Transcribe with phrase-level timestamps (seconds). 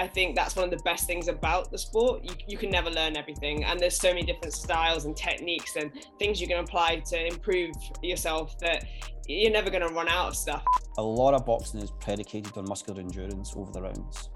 [0.00, 2.24] I think that's one of the best things about the sport.
[2.24, 5.92] You, you can never learn everything, and there's so many different styles and techniques and
[6.18, 8.86] things you can apply to improve yourself that
[9.28, 10.64] you're never going to run out of stuff.
[10.96, 14.30] A lot of boxing is predicated on muscular endurance over the rounds.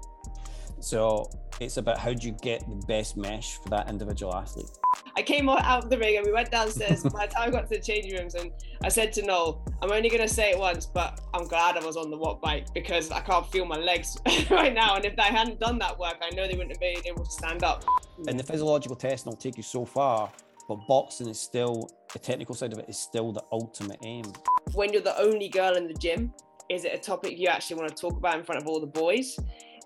[0.85, 4.69] So it's about how do you get the best mesh for that individual athlete.
[5.17, 7.01] I came out of the ring and we went downstairs.
[7.01, 8.51] By the time I got to the changing rooms, and
[8.83, 11.83] I said to Noel, I'm only going to say it once, but I'm glad I
[11.83, 14.15] was on the watt bike because I can't feel my legs
[14.51, 14.95] right now.
[14.95, 17.31] And if I hadn't done that work, I know they wouldn't have been able to
[17.31, 17.83] stand up.
[18.27, 20.31] And the physiological testing will take you so far,
[20.67, 24.25] but boxing is still, the technical side of it is still the ultimate aim.
[24.73, 26.31] When you're the only girl in the gym,
[26.69, 28.87] is it a topic you actually want to talk about in front of all the
[28.87, 29.35] boys?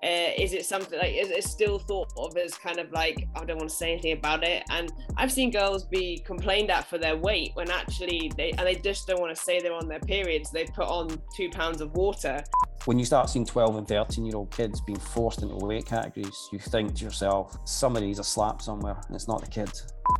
[0.01, 3.43] Uh, is it something like is it still thought of as kind of like I
[3.43, 4.63] don't want to say anything about it?
[4.69, 8.75] And I've seen girls be complained at for their weight when actually they and they
[8.75, 10.51] just don't want to say they're on their periods.
[10.51, 12.41] They put on two pounds of water.
[12.85, 16.47] When you start seeing 12 and 13 year old kids being forced into weight categories,
[16.53, 19.69] you think to yourself, somebody's a slap somewhere, and it's not the kid.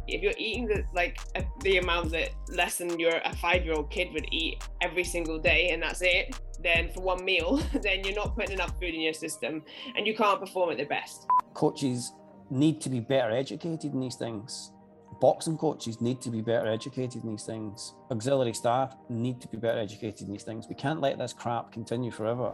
[0.07, 1.19] If you're eating the, like
[1.61, 5.39] the amount that less than your a five year old kid would eat every single
[5.39, 9.01] day, and that's it, then for one meal, then you're not putting enough food in
[9.01, 9.63] your system
[9.95, 11.27] and you can't perform at the best.
[11.53, 12.13] Coaches
[12.49, 14.71] need to be better educated in these things.
[15.21, 17.93] Boxing coaches need to be better educated in these things.
[18.09, 20.67] Auxiliary staff need to be better educated in these things.
[20.69, 22.53] We can't let this crap continue forever.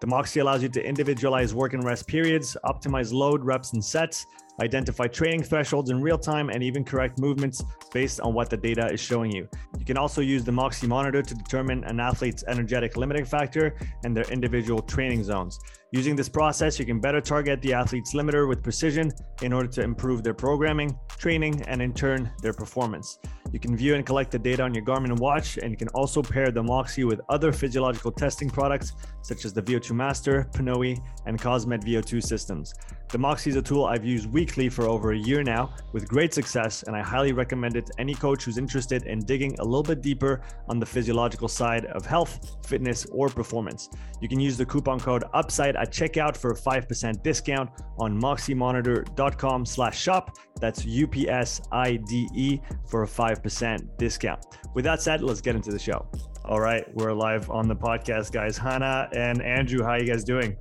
[0.00, 4.26] The Moxy allows you to individualize work and rest periods, optimize load, reps, and sets,
[4.62, 8.86] identify training thresholds in real time, and even correct movements based on what the data
[8.92, 9.48] is showing you.
[9.76, 14.16] You can also use the Moxy monitor to determine an athlete's energetic limiting factor and
[14.16, 15.58] their individual training zones.
[15.90, 19.10] Using this process, you can better target the athlete's limiter with precision
[19.42, 23.18] in order to improve their programming, training, and in turn, their performance.
[23.52, 26.22] You can view and collect the data on your Garmin watch, and you can also
[26.22, 28.92] pair the Moxy with other physiological testing products
[29.22, 32.74] such as the VO2 Master, Pnoe, and Cosmed VO2 systems.
[33.10, 36.34] The Moxy is a tool I've used weekly for over a year now with great
[36.34, 39.82] success, and I highly recommend it to any coach who's interested in digging a little
[39.82, 43.88] bit deeper on the physiological side of health, fitness, or performance.
[44.20, 49.64] You can use the coupon code UPSIDE at checkout for a 5% discount on moxymonitor.com
[49.64, 50.36] slash shop.
[50.60, 54.44] That's U-P-S-I-D-E for a 5% discount.
[54.74, 56.06] With that said, let's get into the show.
[56.44, 58.56] All right, we're live on the podcast, guys.
[58.56, 60.56] Hannah and Andrew, how are you guys doing?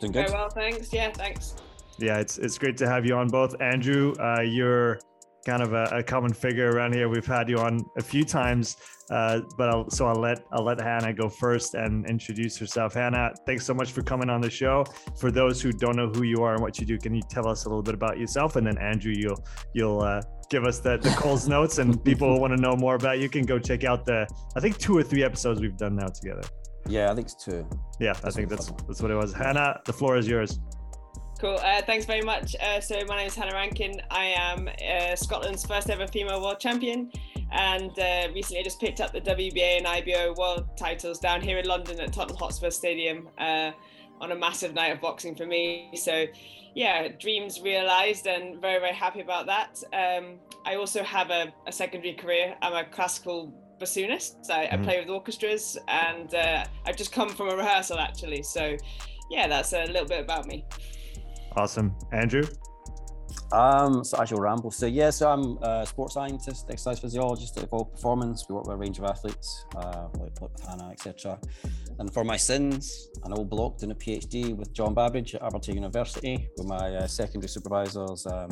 [0.00, 0.26] Doing good.
[0.26, 0.92] Very well, thanks.
[0.92, 1.54] Yeah, thanks.
[1.98, 3.54] Yeah, it's it's great to have you on both.
[3.60, 4.98] Andrew, uh, you're
[5.46, 7.08] kind of a, a, common figure around here.
[7.08, 8.76] We've had you on a few times,
[9.10, 12.94] uh, but I'll, so I'll let I'll let Hannah go first and introduce herself.
[12.94, 14.84] Hannah, thanks so much for coming on the show.
[15.16, 17.46] For those who don't know who you are and what you do, can you tell
[17.48, 18.56] us a little bit about yourself?
[18.56, 19.42] And then Andrew, you'll
[19.72, 20.20] you'll uh,
[20.50, 23.44] give us the the Coles notes, and people want to know more about you can
[23.44, 24.26] go check out the
[24.56, 26.42] I think two or three episodes we've done now together.
[26.88, 27.66] Yeah, I think it's two.
[28.00, 29.32] Yeah, I think that's that's what it was.
[29.32, 30.58] Hannah, the floor is yours.
[31.38, 31.58] Cool.
[31.62, 32.56] Uh, thanks very much.
[32.62, 34.00] Uh, so my name is Hannah Rankin.
[34.10, 37.12] I am uh, Scotland's first ever female world champion,
[37.52, 41.58] and uh, recently I just picked up the WBA and IBO world titles down here
[41.58, 43.72] in London at Tottenham Hotspur Stadium uh,
[44.18, 45.90] on a massive night of boxing for me.
[45.94, 46.24] So,
[46.74, 49.82] yeah, dreams realised, and very very happy about that.
[49.92, 52.56] Um, I also have a, a secondary career.
[52.62, 54.48] I'm a classical bassoonist.
[54.48, 54.80] I, mm-hmm.
[54.80, 58.42] I play with orchestras, and uh, I've just come from a rehearsal actually.
[58.42, 58.78] So,
[59.30, 60.64] yeah, that's a little bit about me.
[61.56, 61.94] Awesome.
[62.12, 62.44] Andrew?
[63.52, 64.70] Um, so as you'll ramble.
[64.70, 68.46] So yeah, so I'm a sports scientist, exercise physiologist at Evolve Performance.
[68.48, 71.38] We work with a range of athletes, uh, like, like Hannah, etc.
[71.98, 75.76] And for my sins, an old bloke doing a PhD with John Babbage at Aberdeen
[75.76, 78.50] University, with my uh, secondary supervisors, um,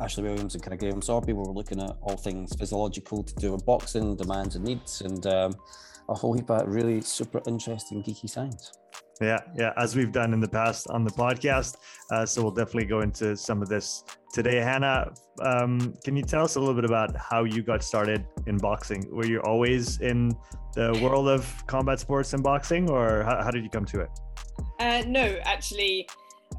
[0.00, 3.34] Ashley Williams and kind of Graham Sorby, where we're looking at all things physiological to
[3.36, 5.54] do with boxing, demands and needs, and um,
[6.08, 8.72] a whole heap of really super interesting geeky science.
[9.20, 11.76] Yeah, yeah, as we've done in the past on the podcast.
[12.10, 14.56] Uh, so we'll definitely go into some of this today.
[14.56, 18.58] Hannah, um, can you tell us a little bit about how you got started in
[18.58, 19.06] boxing?
[19.10, 20.36] Were you always in
[20.74, 24.10] the world of combat sports and boxing, or how, how did you come to it?
[24.78, 26.06] Uh, no, actually,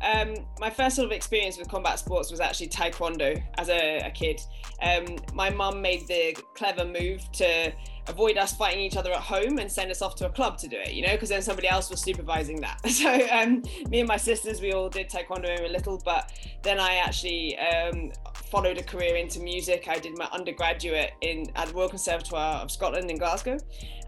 [0.02, 4.12] um, my first sort of experience with combat sports was actually taekwondo as a, a
[4.12, 4.42] kid.
[4.82, 7.72] Um, my mum made the clever move to
[8.08, 10.68] avoid us fighting each other at home and send us off to a club to
[10.68, 12.80] do it, you know, because then somebody else was supervising that.
[12.98, 16.32] So um, me and my sisters, we all did taekwondo were little, but
[16.64, 19.88] then I actually um, followed a career into music.
[19.88, 23.60] I did my undergraduate in at the Royal Conservatoire of Scotland in Glasgow,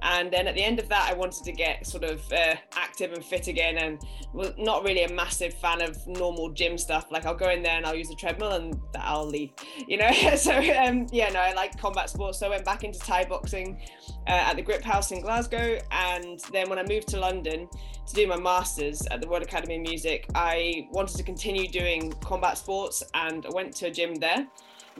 [0.02, 3.12] and then at the end of that, I wanted to get sort of uh, active
[3.14, 4.00] and fit again, and
[4.34, 7.12] was not really a massive fan of normal gym stuff.
[7.12, 9.52] Like I'll go in there and I'll use the treadmill and I'll leave,
[9.88, 10.12] you know.
[10.36, 12.40] so um, yeah, no, I like combat sports.
[12.40, 13.80] So I went back into Thai boxing
[14.28, 17.68] uh, at the Grip House in Glasgow, and then when I moved to London
[18.08, 22.12] to do my masters at the Royal Academy of Music, I wanted to continue doing
[22.24, 24.48] combat sports, and I went to a gym there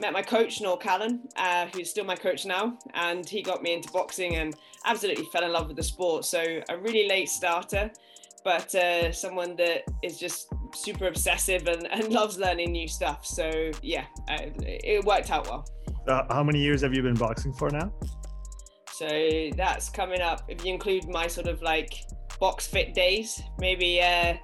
[0.00, 3.74] met my coach Noel Callan, uh, who's still my coach now, and he got me
[3.74, 6.24] into boxing and absolutely fell in love with the sport.
[6.24, 7.90] So a really late starter,
[8.42, 13.26] but uh, someone that is just super obsessive and, and loves learning new stuff.
[13.26, 15.66] So yeah, it worked out well.
[16.08, 17.92] Uh, how many years have you been boxing for now?
[19.00, 20.42] So that's coming up.
[20.46, 22.04] If you include my sort of like
[22.38, 24.34] box fit days, maybe uh,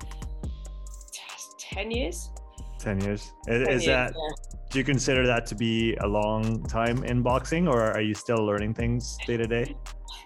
[1.59, 2.31] ten years.
[2.79, 3.35] Ten years.
[3.49, 4.15] Is, 10 is years, that?
[4.17, 8.15] Yeah do you consider that to be a long time in boxing or are you
[8.15, 9.77] still learning things day to day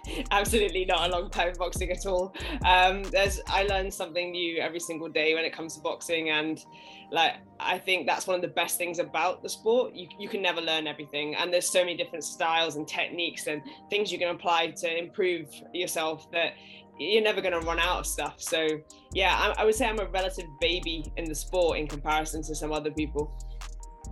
[0.31, 2.33] absolutely not a long time in boxing at all
[2.65, 6.65] um, there's i learn something new every single day when it comes to boxing and
[7.11, 10.41] like i think that's one of the best things about the sport you, you can
[10.41, 14.29] never learn everything and there's so many different styles and techniques and things you can
[14.29, 16.53] apply to improve yourself that
[16.99, 18.67] you're never going to run out of stuff so
[19.13, 22.55] yeah I, I would say i'm a relative baby in the sport in comparison to
[22.55, 23.33] some other people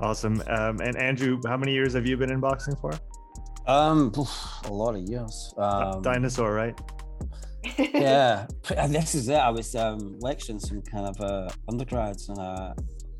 [0.01, 0.41] Awesome.
[0.47, 2.91] Um, and Andrew, how many years have you been in boxing for?
[3.69, 4.11] Um,
[4.65, 5.53] a lot of years.
[5.57, 6.79] Um, Dinosaur, right?
[7.77, 8.47] yeah,
[8.87, 9.35] this is it.
[9.35, 12.73] I was um, lecturing some kind of uh, undergrads, and uh,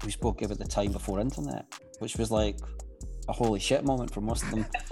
[0.03, 1.65] we spoke about the time before internet,
[1.99, 2.57] which was like
[3.27, 4.65] a holy shit moment for most of them.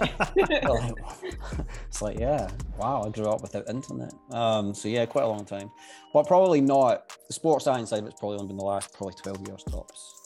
[1.88, 4.12] it's like, yeah, wow, I grew up without internet.
[4.30, 5.72] Um, so yeah, quite a long time,
[6.12, 8.04] but probably not the sports science side.
[8.04, 10.18] It's probably only been the last probably twelve years tops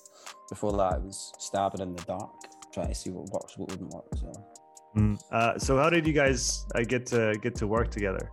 [0.53, 2.35] before that, I was stabbing in the dark,
[2.75, 4.05] trying to see what works, what wouldn't work.
[4.17, 4.33] So,
[4.97, 5.19] mm.
[5.31, 8.31] uh, so how did you guys uh, get to get to work together?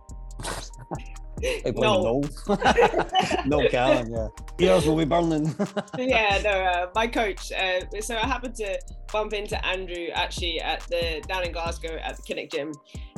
[1.42, 2.20] I no.
[2.48, 2.56] no.
[3.46, 4.28] Noel Callan, yeah.
[4.58, 5.54] Ears will be burning.
[5.98, 7.50] yeah, no, uh, my coach.
[7.52, 8.78] Uh, so I happened to
[9.12, 12.72] bump into Andrew actually at the down in Glasgow at the Kinnick Gym,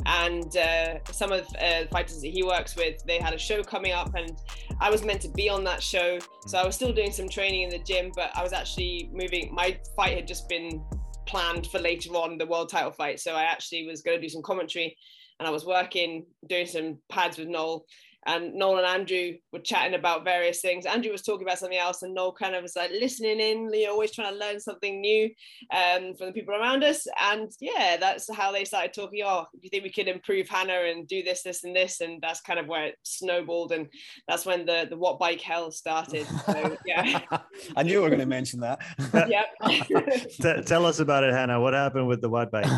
[0.05, 3.63] and uh, some of uh, the fighters that he works with, they had a show
[3.63, 4.37] coming up, and
[4.79, 6.19] I was meant to be on that show.
[6.47, 9.53] So I was still doing some training in the gym, but I was actually moving.
[9.53, 10.83] My fight had just been
[11.25, 13.19] planned for later on, the world title fight.
[13.19, 14.95] So I actually was going to do some commentary
[15.39, 17.85] and I was working, doing some pads with Noel
[18.25, 20.85] and Noel and Andrew were chatting about various things.
[20.85, 23.85] Andrew was talking about something else, and Noel kind of was like listening in, you
[23.85, 25.29] know, always trying to learn something new
[25.73, 27.07] um, from the people around us.
[27.21, 29.21] And yeah, that's how they started talking.
[29.25, 32.01] Oh, do you think we could improve Hannah and do this, this, and this?
[32.01, 33.87] And that's kind of where it snowballed, and
[34.27, 36.27] that's when the the watt bike hell started.
[36.45, 37.21] So yeah,
[37.75, 38.79] I knew we were going to mention that.
[39.29, 40.65] yep.
[40.65, 41.59] tell us about it, Hannah.
[41.59, 42.65] What happened with the watt bike?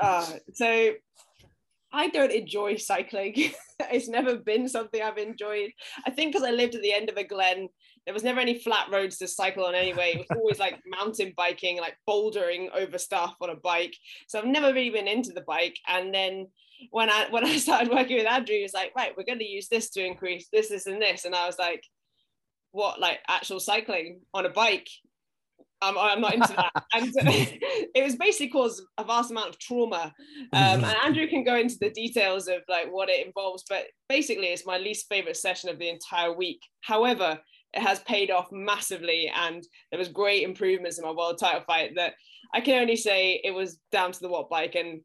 [0.00, 0.92] Uh, so
[1.92, 3.34] I don't enjoy cycling.
[3.90, 5.70] it's never been something I've enjoyed.
[6.06, 7.68] I think because I lived at the end of a glen,
[8.04, 10.12] there was never any flat roads to cycle on anyway.
[10.14, 13.94] It was always like mountain biking, like bouldering over stuff on a bike.
[14.28, 15.78] So I've never really been into the bike.
[15.88, 16.46] And then
[16.90, 19.48] when I when I started working with Andrew, he was like, right, we're going to
[19.48, 21.24] use this to increase this, this, and this.
[21.24, 21.82] And I was like,
[22.72, 24.88] what, like actual cycling on a bike?
[25.82, 26.84] I'm, I'm not into that.
[26.94, 27.12] and
[27.94, 30.12] it was basically caused a vast amount of trauma.
[30.52, 34.48] Um, and Andrew can go into the details of like what it involves, but basically
[34.48, 36.60] it's my least favorite session of the entire week.
[36.82, 37.38] However,
[37.72, 41.92] it has paid off massively and there was great improvements in my world title fight
[41.96, 42.14] that
[42.52, 45.02] I can only say it was down to the watt bike and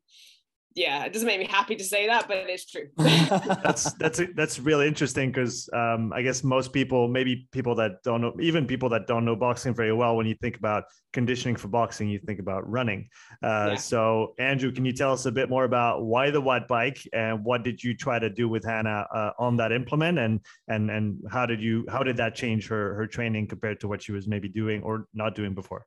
[0.75, 2.89] yeah, it doesn't make me happy to say that, but it's true.
[2.97, 8.19] that's that's that's really interesting because um, I guess most people, maybe people that don't
[8.19, 11.69] know, even people that don't know boxing very well, when you think about conditioning for
[11.69, 13.07] boxing, you think about running.
[13.41, 13.75] Uh, yeah.
[13.75, 17.45] So, Andrew, can you tell us a bit more about why the watt bike and
[17.45, 21.21] what did you try to do with Hannah uh, on that implement, and and and
[21.31, 24.27] how did you how did that change her her training compared to what she was
[24.27, 25.85] maybe doing or not doing before?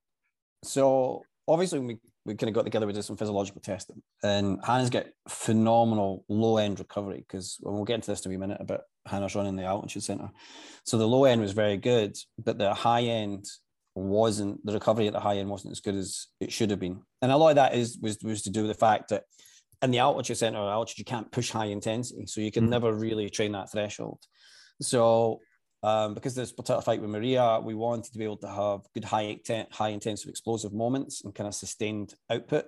[0.64, 4.90] So obviously we we kind of got together, we did some physiological testing, and Hannah's
[4.90, 8.82] got phenomenal low end recovery because we'll get into this in a wee minute about
[9.06, 10.30] Hannah's running the altitude center.
[10.84, 13.46] So the low end was very good, but the high end
[13.94, 17.00] wasn't the recovery at the high end wasn't as good as it should have been.
[17.22, 19.24] And a lot of that is was was to do with the fact that
[19.80, 22.72] in the altitude center or altitude you can't push high intensity, so you can mm-hmm.
[22.72, 24.20] never really train that threshold.
[24.82, 25.40] So
[25.82, 29.04] um, because this particular fight with Maria, we wanted to be able to have good
[29.04, 29.38] high
[29.70, 32.66] high intensive explosive moments and kind of sustained output.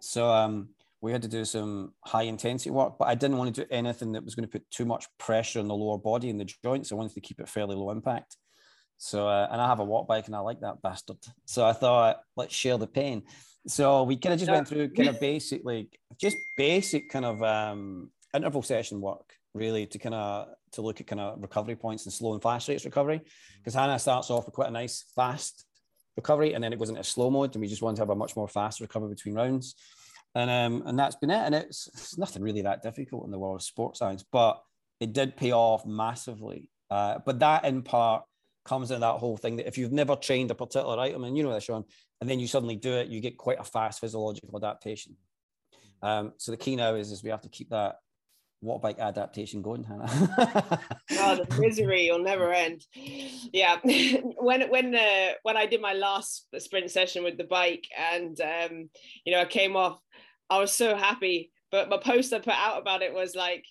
[0.00, 0.68] So um,
[1.00, 4.12] we had to do some high intensity work, but I didn't want to do anything
[4.12, 6.92] that was going to put too much pressure on the lower body and the joints.
[6.92, 8.36] I wanted to keep it fairly low impact.
[8.96, 11.18] So, uh, and I have a watt bike and I like that bastard.
[11.46, 13.24] So I thought, let's share the pain.
[13.66, 18.10] So we kind of just went through kind of basically just basic kind of um,
[18.34, 22.12] interval session work, really, to kind of to look at kind of recovery points and
[22.12, 23.20] slow and fast rates recovery.
[23.58, 25.64] Because Hannah starts off with quite a nice fast
[26.16, 28.14] recovery, and then it goes into slow mode, and we just want to have a
[28.14, 29.74] much more fast recovery between rounds.
[30.34, 31.44] And um, and that's been it.
[31.46, 34.62] And it's, it's nothing really that difficult in the world of sports science, but
[35.00, 36.70] it did pay off massively.
[36.90, 38.24] Uh, but that in part
[38.64, 41.42] comes in that whole thing that if you've never trained a particular item, and you
[41.42, 41.84] know that, Sean,
[42.20, 45.16] and then you suddenly do it, you get quite a fast physiological adaptation.
[46.02, 47.96] Um, so the key now is, is we have to keep that
[48.60, 50.06] watt bike adaptation going, Hannah?
[51.12, 52.84] oh, the misery will never end.
[52.94, 58.38] Yeah, when when uh, when I did my last sprint session with the bike, and
[58.40, 58.90] um,
[59.24, 59.98] you know, I came off,
[60.50, 61.50] I was so happy.
[61.70, 63.64] But my post I put out about it was like,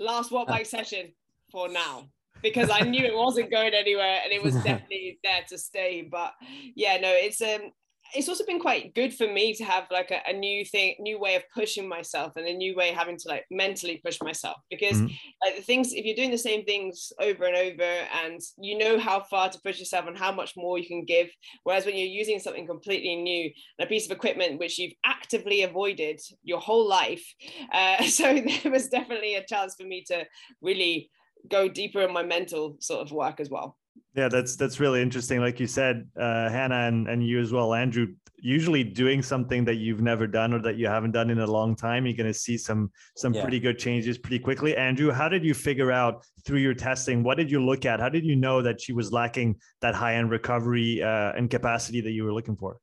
[0.00, 1.12] last watt bike session
[1.52, 2.08] for now
[2.42, 6.06] because I knew it wasn't going anywhere and it was definitely there to stay.
[6.10, 6.32] But
[6.74, 7.70] yeah, no, it's um
[8.14, 11.18] it's also been quite good for me to have like a, a, new thing new
[11.18, 14.56] way of pushing myself and a new way of having to like mentally push myself
[14.70, 15.14] because mm-hmm.
[15.44, 17.90] like the things if you're doing the same things over and over
[18.24, 21.28] and you know how far to push yourself and how much more you can give
[21.64, 25.62] whereas when you're using something completely new and a piece of equipment which you've actively
[25.62, 27.24] avoided your whole life
[27.72, 30.24] uh, so there was definitely a chance for me to
[30.62, 31.10] really
[31.48, 33.76] go deeper in my mental sort of work as well
[34.14, 35.40] yeah, that's that's really interesting.
[35.40, 38.08] Like you said, uh, Hannah and, and you as well, Andrew.
[38.38, 41.74] Usually, doing something that you've never done or that you haven't done in a long
[41.74, 43.42] time, you're going to see some some yeah.
[43.42, 44.76] pretty good changes pretty quickly.
[44.76, 47.22] Andrew, how did you figure out through your testing?
[47.22, 48.00] What did you look at?
[48.00, 52.00] How did you know that she was lacking that high end recovery uh, and capacity
[52.02, 52.76] that you were looking for?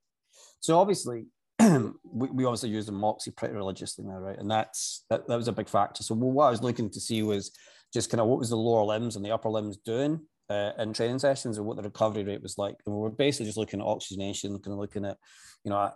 [0.60, 1.26] So obviously,
[1.60, 4.38] we, we obviously use the Moxy pretty religiously now, right?
[4.38, 6.04] And that's that, that was a big factor.
[6.04, 7.52] So what I was looking to see was
[7.94, 10.20] just kind of what was the lower limbs and the upper limbs doing
[10.52, 12.76] uh, in training sessions and what the recovery rate was like.
[12.86, 15.18] And we were basically just looking at oxygenation, kind of looking at,
[15.64, 15.92] you know,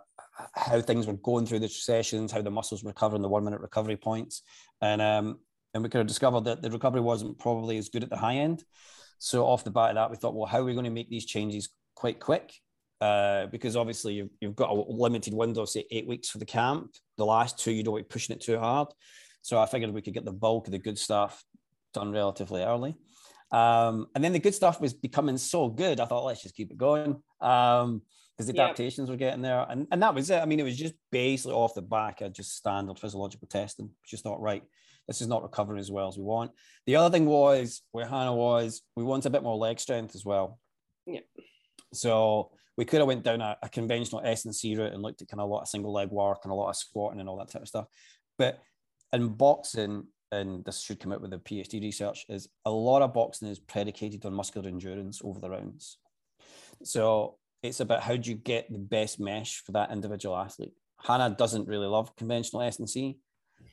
[0.54, 3.60] how things were going through the sessions, how the muscles were recovering, the one minute
[3.60, 4.42] recovery points.
[4.80, 5.38] And um,
[5.74, 8.36] and we kind of discovered that the recovery wasn't probably as good at the high
[8.36, 8.64] end.
[9.18, 11.10] So off the bat of that, we thought, well, how are we going to make
[11.10, 12.52] these changes quite quick?
[13.00, 16.94] Uh, because obviously you've, you've got a limited window, say eight weeks for the camp.
[17.18, 18.88] The last two, you don't want pushing it too hard.
[19.42, 21.44] So I figured we could get the bulk of the good stuff
[21.92, 22.96] done relatively early.
[23.52, 26.00] Um, and then the good stuff was becoming so good.
[26.00, 27.22] I thought, let's just keep it going.
[27.40, 28.02] Um,
[28.36, 29.64] because the adaptations were getting there.
[29.66, 30.42] And, and that was it.
[30.42, 33.88] I mean, it was just basically off the back of just standard physiological testing.
[34.06, 34.62] Just thought, right,
[35.08, 36.50] this is not recovering as well as we want.
[36.86, 40.24] The other thing was where Hannah was, we want a bit more leg strength as
[40.24, 40.58] well.
[41.06, 41.20] Yeah.
[41.94, 45.22] So we could have went down a, a conventional S and C route and looked
[45.22, 47.28] at kind of a lot of single leg work and a lot of squatting and
[47.30, 47.86] all that type of stuff.
[48.36, 48.60] But
[49.14, 53.14] in boxing, and this should come out with the PhD research, is a lot of
[53.14, 55.98] boxing is predicated on muscular endurance over the rounds.
[56.82, 60.72] So it's about how do you get the best mesh for that individual athlete.
[61.02, 63.18] Hannah doesn't really love conventional S&C.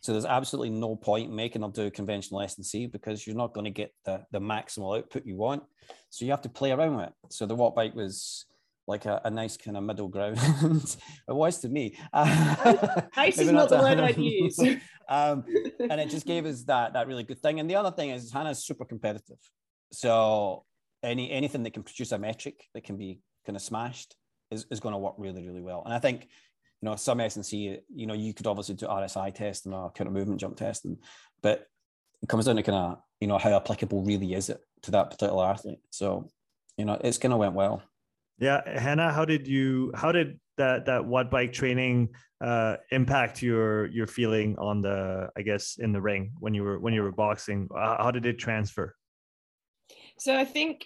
[0.02, 3.72] So there's absolutely no point making her do conventional S&C because you're not going to
[3.72, 5.64] get the, the maximal output you want.
[6.10, 7.14] So you have to play around with it.
[7.30, 8.46] So the watt bike was
[8.88, 10.38] like a, a nice kind of middle ground.
[11.28, 11.98] it was to me.
[12.14, 14.60] nice is not the word I'd use.
[15.10, 15.46] um,
[15.80, 17.60] and it just gave us that that really good thing.
[17.60, 19.38] And the other thing is Hannah's super competitive.
[19.92, 20.66] So
[21.02, 24.16] any anything that can produce a metric that can be kind of smashed
[24.52, 25.84] is, is going to work really, really well.
[25.86, 26.28] And I think,
[26.82, 30.08] you know, some S&C, you know, you could obviously do RSI test and a kind
[30.08, 30.98] of movement jump testing,
[31.42, 31.68] but
[32.22, 35.10] it comes down to kind of, you know, how applicable really is it to that
[35.10, 35.80] particular athlete.
[35.90, 36.30] So,
[36.78, 37.84] you know, it's kind of went well.
[38.40, 42.10] Yeah, Hannah, how did you how did that that watt bike training
[42.42, 46.80] uh, impact your your feeling on the I guess in the ring when you were
[46.80, 47.68] when you were boxing?
[47.74, 48.96] How did it transfer?
[50.20, 50.86] So I think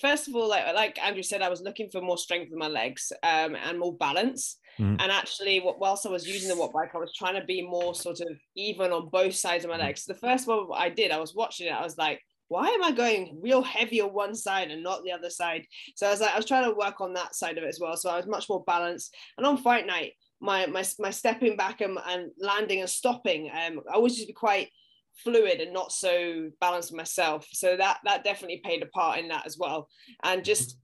[0.00, 2.68] first of all, like like Andrew said, I was looking for more strength in my
[2.68, 4.58] legs um, and more balance.
[4.78, 4.96] Mm.
[5.00, 7.94] And actually, whilst I was using the watt bike, I was trying to be more
[7.94, 10.04] sort of even on both sides of my legs.
[10.04, 12.92] The first one I did, I was watching it, I was like, why am I
[12.92, 15.64] going real heavy on one side and not the other side?
[15.96, 17.78] So I was like, I was trying to work on that side of it as
[17.80, 17.96] well.
[17.96, 19.14] So I was much more balanced.
[19.38, 23.80] And on fight night, my my, my stepping back and, and landing and stopping, um,
[23.92, 24.68] I was just quite
[25.14, 27.46] fluid and not so balanced myself.
[27.52, 29.88] So that that definitely played a part in that as well.
[30.22, 30.78] And just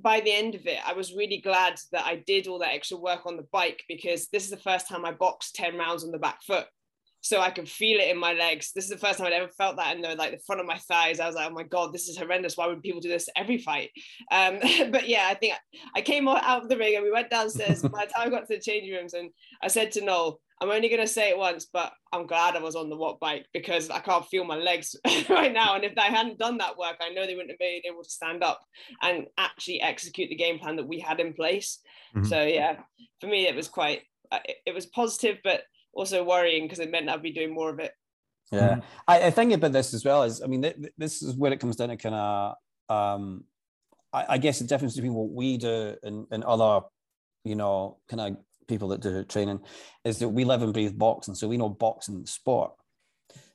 [0.00, 2.96] by the end of it, I was really glad that I did all that extra
[2.96, 6.10] work on the bike because this is the first time I boxed 10 rounds on
[6.10, 6.66] the back foot.
[7.22, 8.72] So I could feel it in my legs.
[8.74, 10.66] This is the first time I'd ever felt that in the like the front of
[10.66, 11.20] my thighs.
[11.20, 12.56] I was like, oh my god, this is horrendous.
[12.56, 13.90] Why would people do this every fight?
[14.32, 14.58] Um,
[14.90, 15.54] but yeah, I think
[15.94, 17.80] I came out of the ring and we went downstairs.
[17.82, 19.30] by the time I got to the changing rooms, and
[19.62, 22.74] I said to Noel, I'm only gonna say it once, but I'm glad I was
[22.74, 24.96] on the watt bike because I can't feel my legs
[25.28, 25.76] right now.
[25.76, 28.10] And if I hadn't done that work, I know they wouldn't have been able to
[28.10, 28.60] stand up
[29.00, 31.78] and actually execute the game plan that we had in place.
[32.16, 32.26] Mm-hmm.
[32.26, 32.80] So yeah,
[33.20, 34.02] for me it was quite
[34.32, 35.62] uh, it was positive, but
[35.92, 37.92] also worrying because it meant I'd be doing more of it.
[38.50, 38.80] Yeah, mm-hmm.
[39.08, 41.60] I, I think about this as well as I mean, th- this is where it
[41.60, 42.54] comes down to kind of,
[42.88, 43.44] um,
[44.12, 46.84] I, I, guess the difference between what we do and, and other,
[47.44, 48.36] you know, kind of
[48.68, 49.60] people that do training
[50.04, 52.72] is that we live and breathe boxing, so we know boxing sport.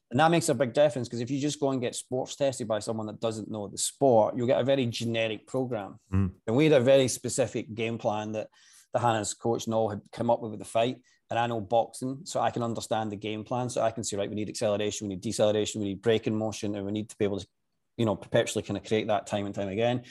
[0.10, 2.68] And that makes a big difference because if you just go and get sports tested
[2.68, 6.00] by someone that doesn't know the sport, you'll get a very generic program.
[6.14, 6.32] Mm.
[6.48, 8.48] And we had a very specific game plan that
[8.94, 10.98] the Hannah's coach Noel had come up with with the fight
[11.30, 13.70] and I know boxing, so I can understand the game plan.
[13.70, 16.76] So I can see, right, we need acceleration, we need deceleration, we need braking motion,
[16.76, 17.48] and we need to be able to,
[17.98, 20.04] you know, perpetually kind of create that time and time again.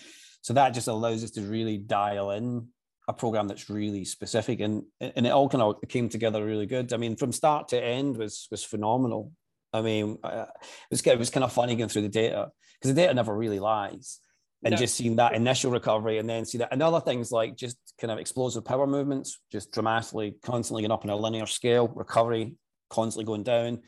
[0.43, 2.69] So that just allows us to really dial in
[3.09, 6.93] a program that's really specific, and and it all kind of came together really good.
[6.93, 9.33] I mean, from start to end was was phenomenal.
[9.73, 12.95] I mean, uh, it was it was kind of funny going through the data because
[12.95, 14.21] the data never really lies
[14.67, 14.79] and no.
[14.79, 18.11] just seeing that initial recovery and then see that and other things like just kind
[18.11, 22.57] of explosive power movements just dramatically constantly going up on a linear scale recovery
[22.91, 23.81] constantly going down.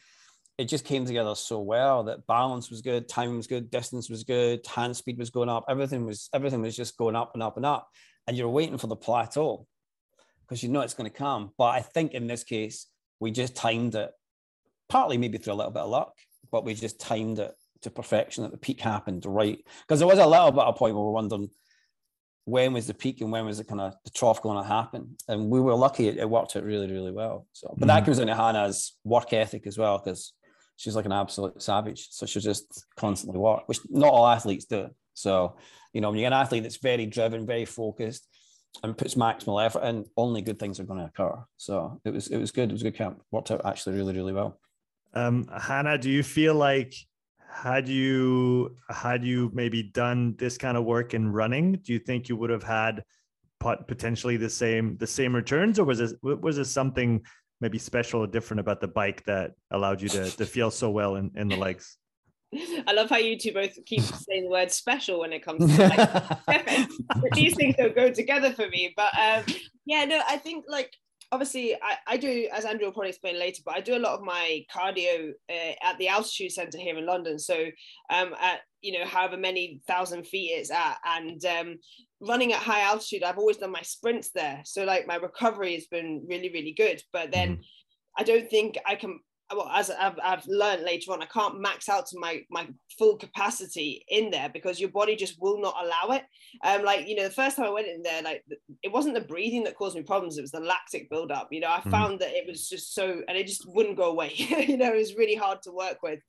[0.57, 4.23] It just came together so well that balance was good time was good distance was
[4.23, 7.57] good hand speed was going up everything was everything was just going up and up
[7.57, 7.89] and up.
[8.29, 9.67] And you're waiting for the plateau
[10.43, 11.51] because you know it's going to come.
[11.59, 12.87] But i think in this case
[13.19, 14.13] we just timed it
[14.89, 16.13] partly maybe through a little bit of luck
[16.51, 19.59] but we just timed it to perfection that the peak happened right.
[19.83, 21.51] Because there was a little bit of a point where we're wondering
[22.49, 25.17] when was the peak and when was the kind of the trough going to happen?
[25.29, 27.47] And we were lucky it, it worked out really really well.
[27.53, 27.89] So but mm-hmm.
[27.89, 30.33] that comes into hannah's work ethic as well because
[30.77, 32.09] she's like an absolute savage.
[32.11, 34.89] So she'll just constantly work which not all athletes do.
[35.13, 35.57] So
[35.93, 38.27] you know when you're an athlete that's very driven very focused
[38.83, 41.39] and puts maximal effort in only good things are going to occur.
[41.59, 43.21] So it was it was good it was a good camp.
[43.31, 44.59] Worked out actually really really well.
[45.13, 46.95] Um hannah do you feel like
[47.51, 52.29] had you had you maybe done this kind of work in running do you think
[52.29, 53.03] you would have had
[53.59, 57.21] potentially the same the same returns or was this was this something
[57.61, 61.17] maybe special or different about the bike that allowed you to, to feel so well
[61.17, 61.97] in, in the legs
[62.87, 65.83] I love how you two both keep saying the word special when it comes to
[66.47, 66.89] like,
[67.35, 68.95] these things don't go together for me.
[68.97, 69.45] But um,
[69.85, 70.91] yeah, no, I think like
[71.31, 74.19] obviously I, I do as andrew will probably explain later but i do a lot
[74.19, 77.39] of my cardio uh, at the altitude center here in london.
[77.39, 77.67] So
[78.11, 80.99] um, at you know however many thousand feet it's at.
[81.05, 81.77] And um,
[82.21, 84.63] running at high altitude i've always done my sprints there.
[84.65, 87.03] So like my recovery has been really really good.
[87.13, 87.63] But then mm-hmm.
[88.19, 89.19] i don't think i can
[89.55, 93.17] well, as I've, I've learned later on, I can't max out to my my full
[93.17, 96.25] capacity in there because your body just will not allow it.
[96.65, 98.45] Um, like you know, the first time I went in there, like
[98.83, 101.49] it wasn't the breathing that caused me problems; it was the lactic buildup.
[101.51, 101.91] You know, I mm.
[101.91, 104.33] found that it was just so, and it just wouldn't go away.
[104.37, 106.21] you know, it was really hard to work with.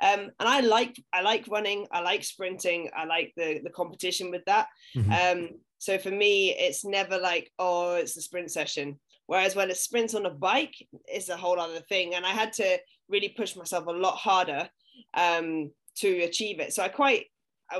[0.00, 4.30] Um, and I like I like running, I like sprinting, I like the the competition
[4.30, 4.68] with that.
[4.96, 5.12] Mm-hmm.
[5.12, 9.00] Um, so for me, it's never like, oh, it's the sprint session.
[9.26, 10.74] Whereas when it sprints on a bike,
[11.06, 12.14] it's a whole other thing.
[12.14, 14.68] And I had to really push myself a lot harder
[15.14, 16.72] um, to achieve it.
[16.72, 17.26] So I quite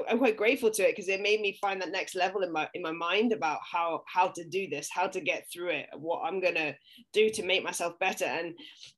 [0.09, 2.69] I'm quite grateful to it because it made me find that next level in my
[2.75, 6.23] in my mind about how how to do this, how to get through it, what
[6.25, 6.75] I'm gonna
[7.13, 8.25] do to make myself better.
[8.25, 8.55] And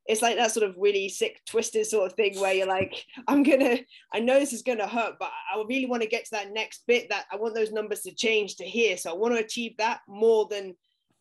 [0.06, 3.42] it's like that sort of really sick, twisted sort of thing where you're like, I'm
[3.42, 3.78] gonna,
[4.12, 6.84] I know this is gonna hurt, but I really want to get to that next
[6.86, 8.96] bit that I want those numbers to change to here.
[8.96, 10.76] So I want to achieve that more than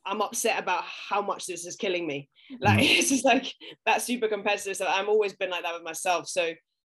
[0.06, 2.30] I'm upset about how much this is killing me.
[2.60, 2.84] Like mm.
[3.00, 3.54] it's just like
[3.86, 4.78] that super competitive.
[4.78, 6.28] So I'm always been like that with myself.
[6.28, 6.54] So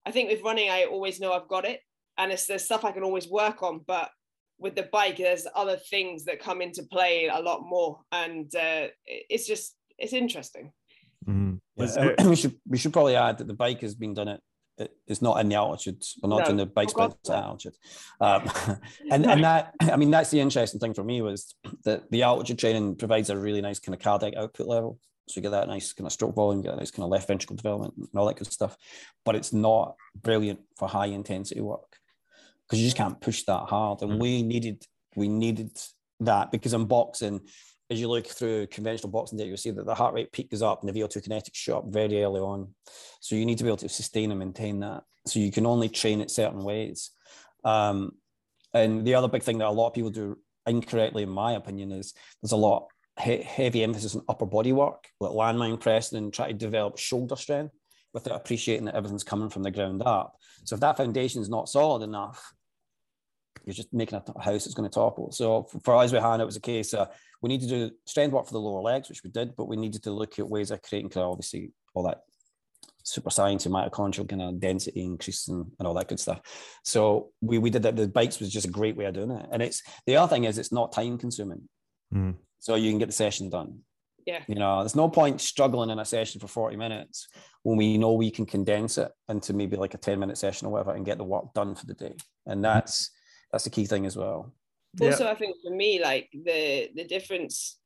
[0.05, 1.79] I think with running, I always know I've got it,
[2.17, 3.81] and it's there's stuff I can always work on.
[3.85, 4.09] But
[4.57, 8.87] with the bike, there's other things that come into play a lot more, and uh,
[9.05, 10.71] it's just it's interesting.
[11.27, 11.59] Mm.
[11.77, 12.13] Yeah.
[12.25, 14.41] we should we should probably add that the bike has been done at
[15.07, 16.03] it's not in the altitude.
[16.21, 16.45] We're not no.
[16.45, 17.75] doing the bike sprints at altitude.
[18.19, 18.49] Um,
[19.11, 22.59] and, and that, I mean, that's the interesting thing for me was that the altitude
[22.59, 24.99] training provides a really nice kind of cardiac output level.
[25.27, 27.27] So you get that nice kind of stroke volume, get a nice kind of left
[27.27, 28.77] ventricle development and all that good stuff.
[29.23, 31.97] But it's not brilliant for high intensity work
[32.67, 34.01] because you just can't push that hard.
[34.01, 34.21] And mm-hmm.
[34.21, 34.85] we needed,
[35.15, 35.71] we needed
[36.19, 37.41] that because in boxing,
[37.89, 40.61] as you look through conventional boxing data, you'll see that the heart rate peak goes
[40.61, 42.73] up and the VO2 kinetics shoot up very early on.
[43.19, 45.03] So you need to be able to sustain and maintain that.
[45.27, 47.11] So you can only train it certain ways.
[47.63, 48.13] Um,
[48.73, 51.91] and the other big thing that a lot of people do incorrectly, in my opinion,
[51.91, 52.87] is there's a lot
[53.21, 57.35] he- heavy emphasis on upper body work, like landmine pressing and try to develop shoulder
[57.35, 57.73] strength.
[58.13, 60.37] without appreciating that everything's coming from the ground up.
[60.63, 62.53] So if that foundation is not solid enough,
[63.65, 65.31] you're just making a house that's going to topple.
[65.31, 67.07] So for us with Hannah, it was a case uh,
[67.41, 69.75] we need to do strength work for the lower legs, which we did, but we
[69.75, 72.21] needed to look at ways of creating kind of obviously all that
[73.03, 76.41] super science and mitochondrial kind of density increase and, and all that good stuff.
[76.83, 77.95] So we, we did that.
[77.95, 79.45] The bikes was just a great way of doing it.
[79.51, 81.69] And it's the other thing is it's not time consuming.
[82.13, 82.35] Mm.
[82.59, 83.79] So you can get the session done.
[84.25, 84.41] Yeah.
[84.47, 87.27] You know, there's no point struggling in a session for 40 minutes
[87.61, 90.71] when we know we can condense it into maybe like a 10 minute session or
[90.71, 92.15] whatever and get the work done for the day.
[92.47, 93.11] And that's
[93.51, 94.53] that's the key thing as well.
[95.01, 95.31] Also, yeah.
[95.31, 97.79] I think for me, like the the difference,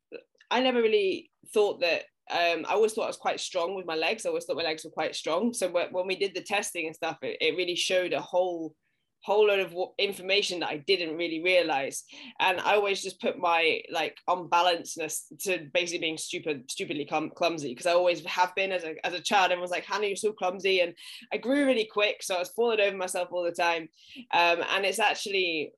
[0.51, 3.95] I never really thought that um, I always thought I was quite strong with my
[3.95, 4.25] legs.
[4.25, 5.53] I always thought my legs were quite strong.
[5.53, 8.75] So when we did the testing and stuff, it, it really showed a whole
[9.21, 12.03] whole lot of information that I didn't really realize.
[12.39, 17.69] And I always just put my like unbalancedness to basically being stupid, stupidly clum- clumsy
[17.69, 19.51] because I always have been as a, as a child.
[19.51, 20.81] Everyone's like, Hannah, you're so clumsy.
[20.81, 20.93] And
[21.33, 22.23] I grew really quick.
[22.23, 23.89] So I was falling over myself all the time.
[24.33, 25.73] Um, and it's actually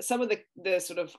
[0.00, 1.14] some of the, the sort of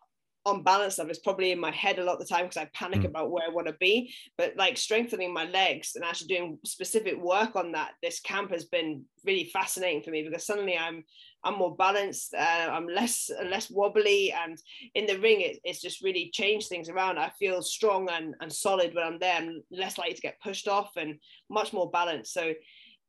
[0.48, 3.02] unbalanced stuff is probably in my head a lot of the time because I panic
[3.02, 3.06] mm.
[3.06, 4.14] about where I want to be.
[4.38, 8.66] But like strengthening my legs and actually doing specific work on that this camp has
[8.66, 11.04] been really fascinating for me because suddenly I'm
[11.44, 14.58] I'm more balanced, uh, I'm less less wobbly, and
[14.96, 17.18] in the ring it, it's just really changed things around.
[17.18, 19.36] I feel strong and, and solid when I'm there.
[19.36, 21.20] I'm less likely to get pushed off and
[21.50, 22.34] much more balanced.
[22.34, 22.54] So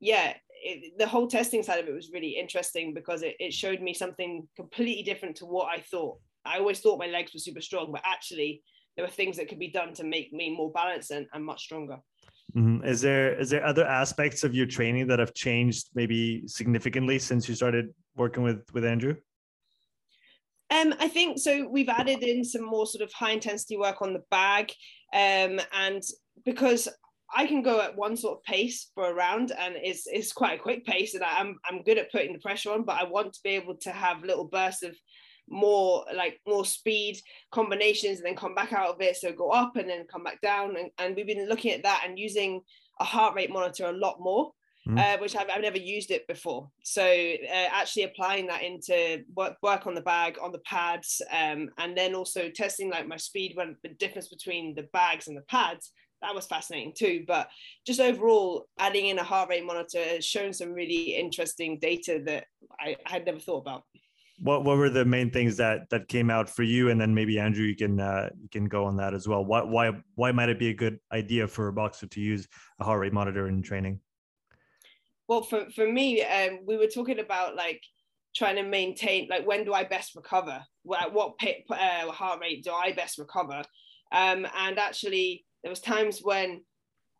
[0.00, 3.80] yeah, it, the whole testing side of it was really interesting because it, it showed
[3.80, 6.18] me something completely different to what I thought.
[6.44, 8.62] I always thought my legs were super strong, but actually
[8.96, 11.62] there were things that could be done to make me more balanced and, and much
[11.62, 11.98] stronger.
[12.56, 12.84] Mm-hmm.
[12.84, 17.48] Is there is there other aspects of your training that have changed maybe significantly since
[17.48, 19.16] you started working with with Andrew?
[20.70, 21.66] Um, I think so.
[21.68, 24.70] We've added in some more sort of high intensity work on the bag,
[25.14, 26.02] um, and
[26.44, 26.88] because
[27.34, 30.58] I can go at one sort of pace for a round, and it's it's quite
[30.58, 33.32] a quick pace, and I'm I'm good at putting the pressure on, but I want
[33.32, 34.94] to be able to have little bursts of
[35.50, 37.18] more like more speed
[37.50, 40.40] combinations and then come back out of it so go up and then come back
[40.40, 42.60] down and, and we've been looking at that and using
[43.00, 44.50] a heart rate monitor a lot more
[44.88, 44.98] mm.
[44.98, 46.70] uh, which I've, I've never used it before.
[46.82, 51.70] So uh, actually applying that into work, work on the bag on the pads um,
[51.78, 55.42] and then also testing like my speed when the difference between the bags and the
[55.42, 57.24] pads that was fascinating too.
[57.26, 57.48] But
[57.86, 62.46] just overall, adding in a heart rate monitor has shown some really interesting data that
[62.80, 63.84] I, I had never thought about.
[64.40, 66.90] What what were the main things that that came out for you?
[66.90, 69.44] And then maybe andrew you can uh, you can go on that as well.
[69.44, 72.46] Why why why might it be a good idea for a boxer to use
[72.80, 74.00] a heart rate monitor in training
[75.28, 77.82] well for, for me um, we were talking about like
[78.34, 81.34] trying to maintain like when do i best recover what, what
[81.70, 83.62] uh, heart rate do i best recover
[84.12, 86.62] um, and actually there was times when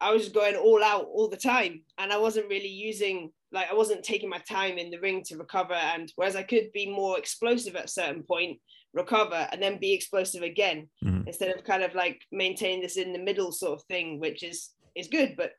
[0.00, 3.74] i was going all out all the time and i wasn't really using like I
[3.74, 5.74] wasn't taking my time in the ring to recover.
[5.74, 8.58] And whereas I could be more explosive at a certain point,
[8.92, 11.26] recover, and then be explosive again, mm-hmm.
[11.26, 14.70] instead of kind of like maintaining this in the middle sort of thing, which is
[14.94, 15.52] is good, but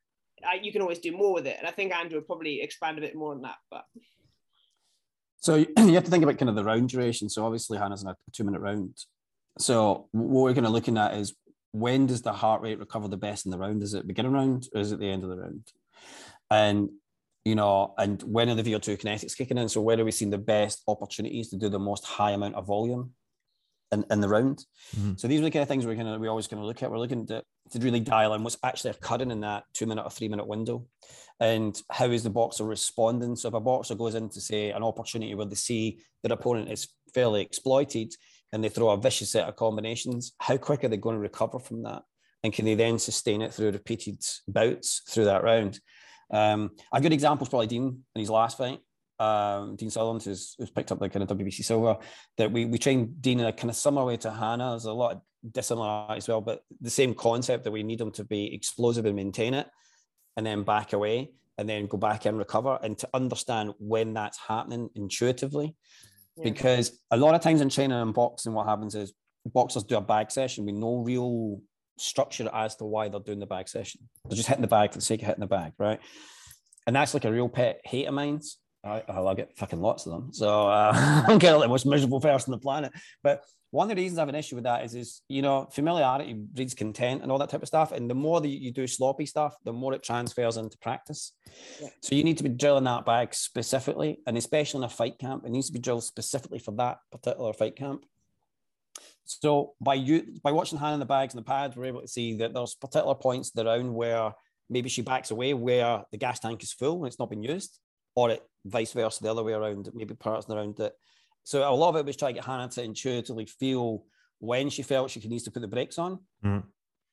[0.47, 1.57] I, you can always do more with it.
[1.57, 3.57] And I think Andrew will probably expand a bit more on that.
[3.69, 3.85] But
[5.37, 7.29] so you have to think about kind of the round duration.
[7.29, 8.97] So obviously Hannah's in a two minute round.
[9.57, 11.35] So what we're kind of looking at is
[11.71, 13.83] when does the heart rate recover the best in the round?
[13.83, 15.67] Is it beginning round or is it the end of the round?
[16.49, 16.89] And
[17.45, 19.69] you know, and when are the VO2 kinetics kicking in?
[19.69, 22.67] So where are we seeing the best opportunities to do the most high amount of
[22.67, 23.13] volume
[23.91, 24.65] in, in the round?
[24.95, 25.13] Mm-hmm.
[25.17, 26.83] So these are the kind of things we're kind of we always going to look
[26.83, 26.91] at.
[26.91, 30.09] We're looking to, to really dial in what's actually occurring in that two minute or
[30.09, 30.85] three minute window,
[31.39, 33.35] and how is the boxer responding?
[33.35, 36.89] So if a boxer goes into say an opportunity where they see their opponent is
[37.13, 38.13] fairly exploited
[38.51, 41.59] and they throw a vicious set of combinations, how quick are they going to recover
[41.59, 42.03] from that?
[42.43, 45.79] And can they then sustain it through repeated bouts through that round?
[46.31, 48.79] Um, a good example is probably Dean in his last fight.
[49.19, 51.97] Um, Dean Sutherland, who's, who's picked up the kind of WBC silver,
[52.37, 54.71] that we, we trained Dean in a kind of similar way to Hannah.
[54.71, 58.11] There's a lot of dissimilarity as well, but the same concept that we need them
[58.13, 59.67] to be explosive and maintain it
[60.37, 64.37] and then back away and then go back and recover and to understand when that's
[64.37, 65.75] happening intuitively.
[66.37, 66.43] Yeah.
[66.45, 69.13] Because a lot of times in training and boxing, what happens is
[69.45, 71.59] boxers do a bag session with no real
[71.97, 74.01] structure as to why they're doing the bag session.
[74.25, 75.99] They're just hitting the bag for the sake of hitting the bag, right?
[76.87, 78.39] And that's like a real pet hate of mine.
[78.83, 80.33] I, I get fucking lots of them.
[80.33, 80.91] So uh,
[81.27, 82.93] I'm kind of like the most miserable person on the planet.
[83.23, 85.67] But one of the reasons I have an issue with that is, is you know,
[85.71, 87.91] familiarity breeds content and all that type of stuff.
[87.91, 91.33] And the more that you do sloppy stuff, the more it transfers into practice.
[91.81, 91.89] Yeah.
[92.01, 95.45] So you need to be drilling that bag specifically, and especially in a fight camp,
[95.45, 98.05] it needs to be drilled specifically for that particular fight camp.
[99.25, 102.07] So by you by watching hand in the bags and the pads, we're able to
[102.07, 104.33] see that there's particular points around where
[104.69, 107.77] maybe she backs away where the gas tank is full and it's not been used,
[108.15, 110.93] or it vice versa, the other way around, maybe parts around it.
[111.43, 114.03] So a lot of it was trying to get Hannah to intuitively feel
[114.39, 116.19] when she felt she needs to put the brakes on.
[116.43, 116.63] Mm.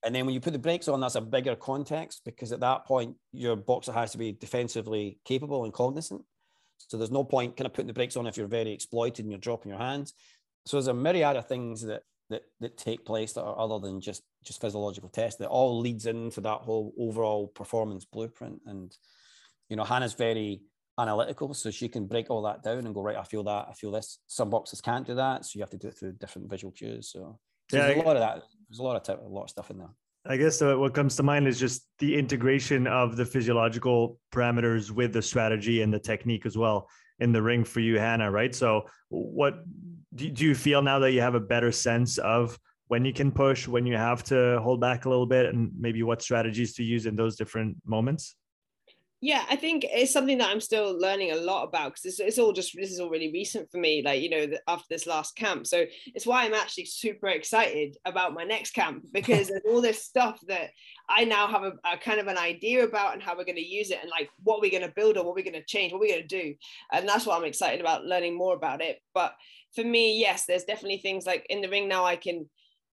[0.05, 2.85] And then when you put the brakes on, that's a bigger context because at that
[2.85, 6.23] point, your boxer has to be defensively capable and cognizant.
[6.79, 9.33] So there's no point kind of putting the brakes on if you're very exploited and
[9.33, 10.15] you're dropping your hands.
[10.67, 14.01] So there's a myriad of things that that that take place that are other than
[14.01, 18.61] just just physiological tests that all leads into that whole overall performance blueprint.
[18.67, 18.95] And
[19.69, 20.63] you know, Hannah's very
[20.99, 23.17] analytical, so she can break all that down and go right.
[23.17, 23.67] I feel that.
[23.69, 24.19] I feel this.
[24.27, 27.11] Some boxes can't do that, so you have to do it through different visual cues.
[27.11, 27.39] So,
[27.71, 28.43] so yeah, there's a lot of that.
[28.69, 29.91] There's a lot of t- a lot of stuff in there.
[30.29, 34.91] I guess uh, what comes to mind is just the integration of the physiological parameters
[34.91, 36.89] with the strategy and the technique as well
[37.21, 38.31] in the ring for you, Hannah.
[38.31, 38.55] Right.
[38.55, 39.65] So, what
[40.15, 43.33] do, do you feel now that you have a better sense of when you can
[43.33, 46.85] push, when you have to hold back a little bit, and maybe what strategies to
[46.85, 48.37] use in those different moments?
[49.21, 52.39] Yeah i think it's something that i'm still learning a lot about because it's, it's
[52.39, 55.35] all just this is all really recent for me like you know after this last
[55.37, 55.67] camp.
[55.67, 60.05] So it's why i'm actually super excited about my next camp because there's all this
[60.05, 60.71] stuff that
[61.09, 63.67] i now have a, a, kind of an idea about and how we're going to
[63.67, 65.93] use it and like what we're going to build or what we're going to change
[65.93, 66.55] what we're going to do.
[66.93, 69.01] And that's what i'm excited about learning more about it.
[69.15, 69.35] But
[69.75, 72.49] for me yes there's definitely things like in the ring now i can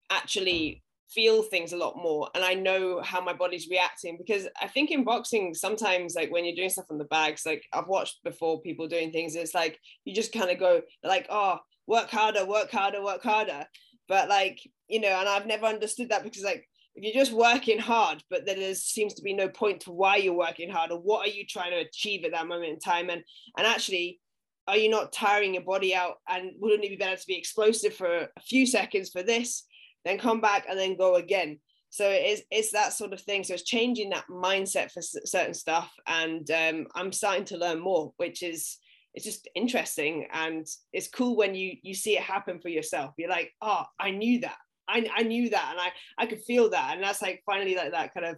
[0.09, 4.67] actually feel things a lot more and I know how my body's reacting because I
[4.67, 8.23] think in boxing sometimes like when you're doing stuff on the bags like I've watched
[8.23, 12.45] before people doing things it's like you just kind of go like oh work harder
[12.45, 13.65] work harder work harder.
[14.07, 17.79] But like you know and I've never understood that because like if you're just working
[17.79, 20.99] hard but then there seems to be no point to why you're working hard or
[20.99, 23.23] what are you trying to achieve at that moment in time and
[23.57, 24.19] and actually
[24.67, 27.93] are you not tiring your body out and wouldn't it be better to be explosive
[27.93, 29.65] for a few seconds for this
[30.07, 31.59] then come back and then go again.
[31.89, 33.43] So it's, it's that sort of thing.
[33.43, 35.91] So it's changing that mindset for certain stuff.
[36.05, 38.77] And um, i'm starting to learn more which is
[39.13, 40.27] it's just interesting.
[40.31, 43.13] And it's cool when you you see it happen for yourself.
[43.17, 44.57] You're like oh i knew that.
[44.87, 45.69] I, I knew that.
[45.71, 46.93] And i i could feel that.
[46.93, 48.35] And that's like finally like that kind of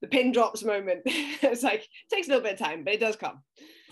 [0.00, 1.02] the pin drops moment.
[1.06, 3.40] It's like it takes a little bit of time but it does come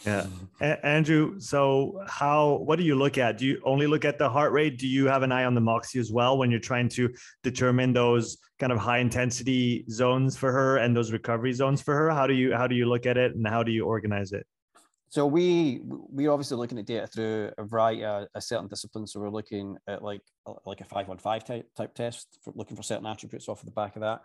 [0.04, 0.26] yeah.
[0.60, 3.38] A- Andrew, so how what do you look at?
[3.38, 4.78] Do you only look at the heart rate?
[4.78, 7.12] Do you have an eye on the Moxy as well when you're trying to
[7.42, 12.10] determine those kind of high intensity zones for her and those recovery zones for her?
[12.10, 14.46] How do you how do you look at it and how do you organize it?
[15.08, 19.12] So we we're obviously looking at data through a variety of a certain disciplines.
[19.12, 20.22] So we're looking at like
[20.64, 23.66] like a five one five type type test, for looking for certain attributes off of
[23.66, 24.22] the back of that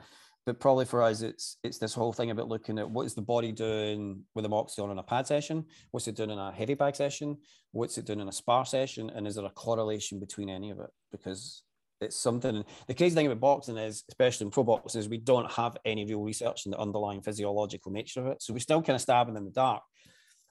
[0.48, 3.22] but probably for us, it's it's this whole thing about looking at what is the
[3.22, 6.96] body doing with Moxy on a pad session, what's it doing in a heavy bag
[6.96, 7.38] session,
[7.74, 10.80] what's it doing in a spar session, and is there a correlation between any of
[10.80, 10.90] it?
[11.12, 11.64] Because
[12.00, 12.64] it's something.
[12.88, 16.06] The crazy thing about boxing is, especially in pro boxing, is we don't have any
[16.06, 18.42] real research in the underlying physiological nature of it.
[18.42, 19.84] So we're still kind of stabbing in the dark.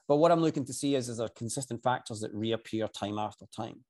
[0.07, 3.45] But what I'm looking to see is, is there consistent factors that reappear time after
[3.47, 3.83] time.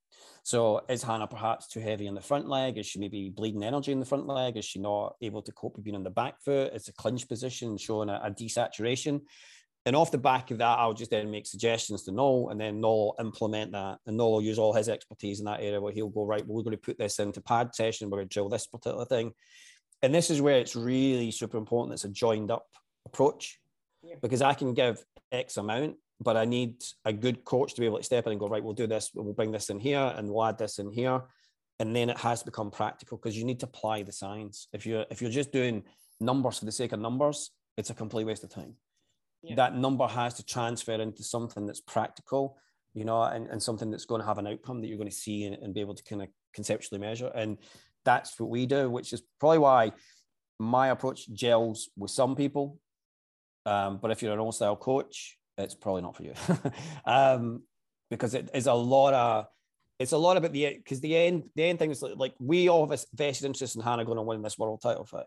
[0.43, 2.77] So is Hannah perhaps too heavy in the front leg?
[2.77, 4.57] Is she maybe bleeding energy in the front leg?
[4.57, 6.73] Is she not able to cope with being on the back foot?
[6.73, 9.21] Is the clinch position showing a, a desaturation?
[9.85, 12.81] And off the back of that, I'll just then make suggestions to Noel, and then
[12.81, 13.99] Noel implement that.
[14.05, 16.57] And Noel will use all his expertise in that area where he'll go, right, well,
[16.57, 19.31] we're going to put this into pad session, we're going to drill this particular thing.
[20.01, 21.93] And this is where it's really super important.
[21.93, 22.67] It's a joined up
[23.05, 23.59] approach
[24.03, 24.15] yeah.
[24.21, 27.97] because I can give X amount but I need a good coach to be able
[27.97, 30.29] to step in and go, right, we'll do this, we'll bring this in here and
[30.29, 31.21] we'll add this in here.
[31.79, 34.67] And then it has to become practical because you need to apply the science.
[34.73, 35.83] If you're if you're just doing
[36.19, 38.73] numbers for the sake of numbers, it's a complete waste of time.
[39.43, 39.55] Yeah.
[39.55, 42.57] That number has to transfer into something that's practical,
[42.95, 45.15] you know, and, and something that's going to have an outcome that you're going to
[45.15, 47.31] see and, and be able to kind of conceptually measure.
[47.35, 47.59] And
[48.03, 49.91] that's what we do, which is probably why
[50.59, 52.79] my approach gels with some people.
[53.67, 56.33] Um, but if you're an all style coach, it's probably not for you
[57.05, 57.63] um,
[58.09, 59.47] because it is a lot of
[59.99, 62.87] it's a lot about the because the end the end thing is like we all
[62.87, 65.25] have a vested interest in Hannah going to win this world title fight.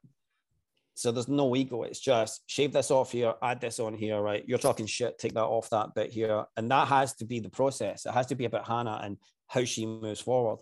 [0.94, 1.82] So there's no ego.
[1.82, 4.44] It's just shave this off here, add this on here, right?
[4.46, 6.44] You're talking shit, take that off that bit here.
[6.56, 8.04] And that has to be the process.
[8.04, 9.16] It has to be about Hannah and
[9.46, 10.60] how she moves forward.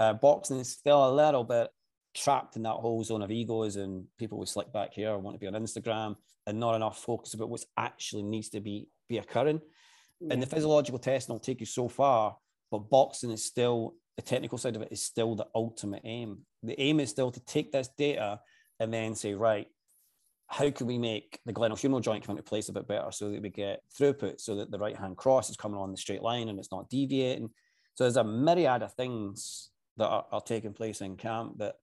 [0.00, 1.68] Uh, boxing is still a little bit
[2.14, 5.38] trapped in that whole zone of egos and people with slick back here want to
[5.38, 6.16] be on Instagram
[6.46, 9.60] and not enough focus about what actually needs to be be occurring.
[10.20, 10.32] Yeah.
[10.32, 12.36] And the physiological testing will take you so far,
[12.70, 16.38] but boxing is still the technical side of it is still the ultimate aim.
[16.64, 18.40] The aim is still to take this data
[18.80, 19.68] and then say, right,
[20.48, 23.42] how can we make the glenohumeral joint come into place a bit better so that
[23.42, 26.48] we get throughput, so that the right hand cross is coming on the straight line
[26.48, 27.50] and it's not deviating.
[27.94, 31.76] So there's a myriad of things that are, are taking place in camp that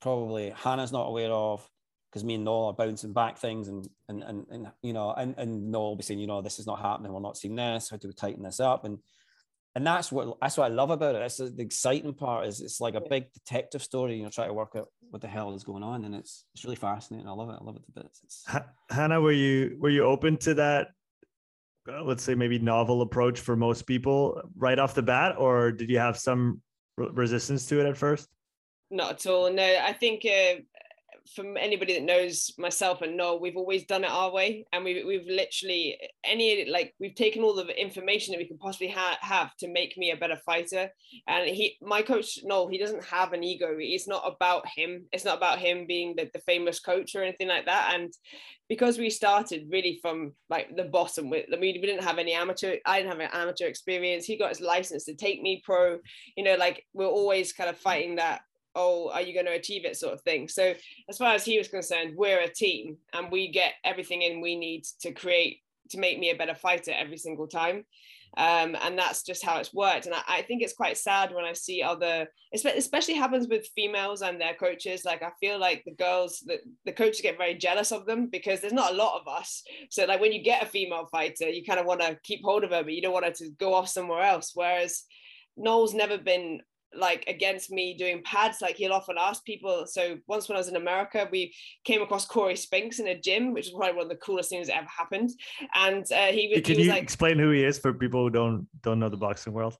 [0.00, 1.68] probably Hannah's not aware of,
[2.10, 5.34] because me and Noel are bouncing back things and and and, and you know and
[5.38, 7.90] and Noel will be saying you know this is not happening we're not seeing this
[7.90, 8.98] how do we tighten this up and
[9.74, 11.20] and that's what that's what I love about it.
[11.20, 14.16] That's the exciting part is it's like a big detective story.
[14.16, 16.64] You know, try to work out what the hell is going on, and it's it's
[16.64, 17.28] really fascinating.
[17.28, 17.56] I love it.
[17.60, 18.20] I love it to bits.
[18.24, 18.44] It's...
[18.90, 20.88] Hannah, were you were you open to that?
[21.88, 25.88] Uh, let's say maybe novel approach for most people right off the bat, or did
[25.88, 26.60] you have some
[26.96, 28.28] resistance to it at first?
[28.90, 29.52] Not at all.
[29.52, 30.62] No, I think uh,
[31.34, 35.04] from anybody that knows myself and Noel, we've always done it our way, and we,
[35.04, 39.54] we've literally any like we've taken all the information that we can possibly ha- have
[39.56, 40.90] to make me a better fighter.
[41.26, 43.76] And he, my coach Noel, he doesn't have an ego.
[43.78, 45.06] It's not about him.
[45.12, 47.92] It's not about him being the, the famous coach or anything like that.
[47.94, 48.12] And
[48.68, 52.76] because we started really from like the bottom, mean, we didn't have any amateur.
[52.86, 54.24] I didn't have an amateur experience.
[54.24, 55.98] He got his license to take me pro.
[56.36, 58.42] You know, like we're always kind of fighting that
[58.74, 60.48] oh, are you going to achieve it sort of thing.
[60.48, 60.74] So
[61.08, 64.56] as far as he was concerned, we're a team and we get everything in we
[64.56, 67.84] need to create to make me a better fighter every single time.
[68.36, 70.06] Um, and that's just how it's worked.
[70.06, 74.22] And I, I, think it's quite sad when I see other, especially happens with females
[74.22, 75.04] and their coaches.
[75.04, 78.60] Like I feel like the girls, the, the coaches get very jealous of them because
[78.60, 79.64] there's not a lot of us.
[79.90, 82.62] So like when you get a female fighter, you kind of want to keep hold
[82.62, 84.52] of her, but you don't want her to go off somewhere else.
[84.54, 85.02] Whereas
[85.56, 86.60] Noel's never been
[86.96, 90.66] like against me doing pads like he'll often ask people so once when i was
[90.66, 94.08] in america we came across cory spinks in a gym which is probably one of
[94.08, 95.30] the coolest things that ever happened.
[95.74, 98.30] And uh, he, can he was you like explain who he is for people who
[98.30, 99.76] don't don't know the boxing world?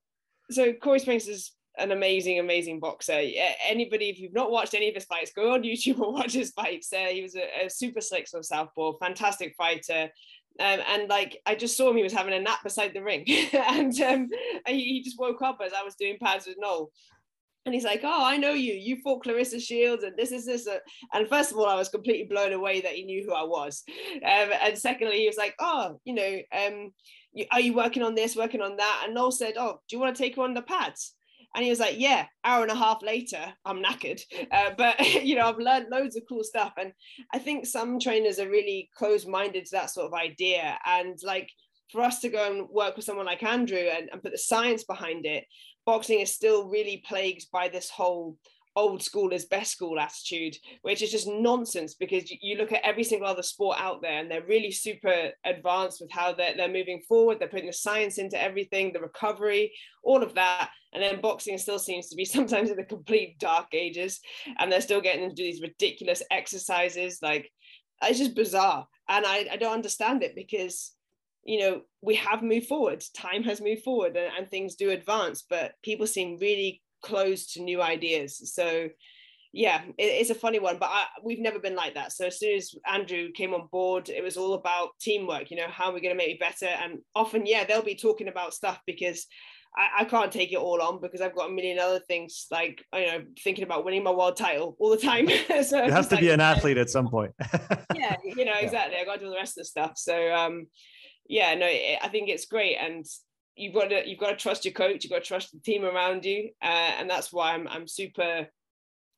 [0.51, 3.21] So cory spinks is an amazing amazing boxer.
[3.67, 6.51] Anybody if you've not watched any of his fights go on youtube and watch his
[6.51, 6.93] fights.
[6.93, 10.11] Uh, he was a, a super slick sort of southpaw fantastic fighter
[10.61, 13.25] um, and like I just saw him, he was having a nap beside the ring,
[13.53, 14.29] and um,
[14.67, 16.91] he, he, just woke up as I was doing pads with Noel.
[17.65, 18.75] And he's like, "Oh, I know you.
[18.75, 20.79] You fought Claressa Shields, and this is this." Uh,
[21.15, 23.83] and first of all, I was completely blown away that he knew who I was.
[24.17, 26.93] Um, and secondly, he was like, "Oh, you know, um,
[27.51, 30.15] are you working on this, working on that?" And Noel said, "Oh, do you want
[30.15, 31.15] to take on the pads?"
[31.55, 34.21] And he was like, yeah, hour and a half later, I'm knackered.
[34.53, 36.73] Uh, but, you know, I've learned loads of cool stuff.
[36.79, 36.93] And
[37.33, 40.79] I think some trainers are really closed minded to that sort of idea.
[40.87, 41.51] And like
[41.91, 44.85] for us to go and work with someone like Andrew and, and put the science
[44.85, 45.45] behind it,
[45.87, 48.37] boxing is still really plagued by this whole
[48.77, 53.05] old school is best school attitude, which is just nonsense because you, look at every
[53.05, 57.03] single other sport out there and they're really super advanced with how they're, they're moving
[57.09, 57.39] forward.
[57.39, 60.71] They're putting the science into everything, the recovery, all of that.
[60.93, 64.21] And then boxing still seems to be sometimes in the complete dark ages
[64.59, 67.19] and they're still getting to do these ridiculous exercises.
[67.23, 67.51] Like
[68.03, 68.87] it's just bizarre.
[69.09, 70.93] And I, I don't understand it because
[71.43, 75.43] you know we have moved forward time has moved forward and, and, things do advance
[75.49, 78.53] but people seem really closed to new ideas.
[78.55, 78.89] So
[79.53, 82.13] yeah, it, it's a funny one, but I, we've never been like that.
[82.13, 85.51] So as soon as Andrew came on board, it was all about teamwork.
[85.51, 86.67] You know, how are we going to make it better?
[86.67, 89.27] And often, yeah, they'll be talking about stuff because
[89.77, 92.85] I, I, can't take it all on because I've got a million other things like
[92.93, 95.29] you know thinking about winning my world title all the time.
[95.65, 97.33] so you have to like, be an athlete at some point.
[97.95, 98.97] yeah, you know exactly.
[98.99, 99.93] I got to do the rest of the stuff.
[99.97, 100.67] So um,
[101.29, 103.07] yeah, no, it, I think it's great, and
[103.61, 105.85] you've got to you've got to trust your coach you've got to trust the team
[105.85, 108.47] around you uh, and that's why I'm, I'm super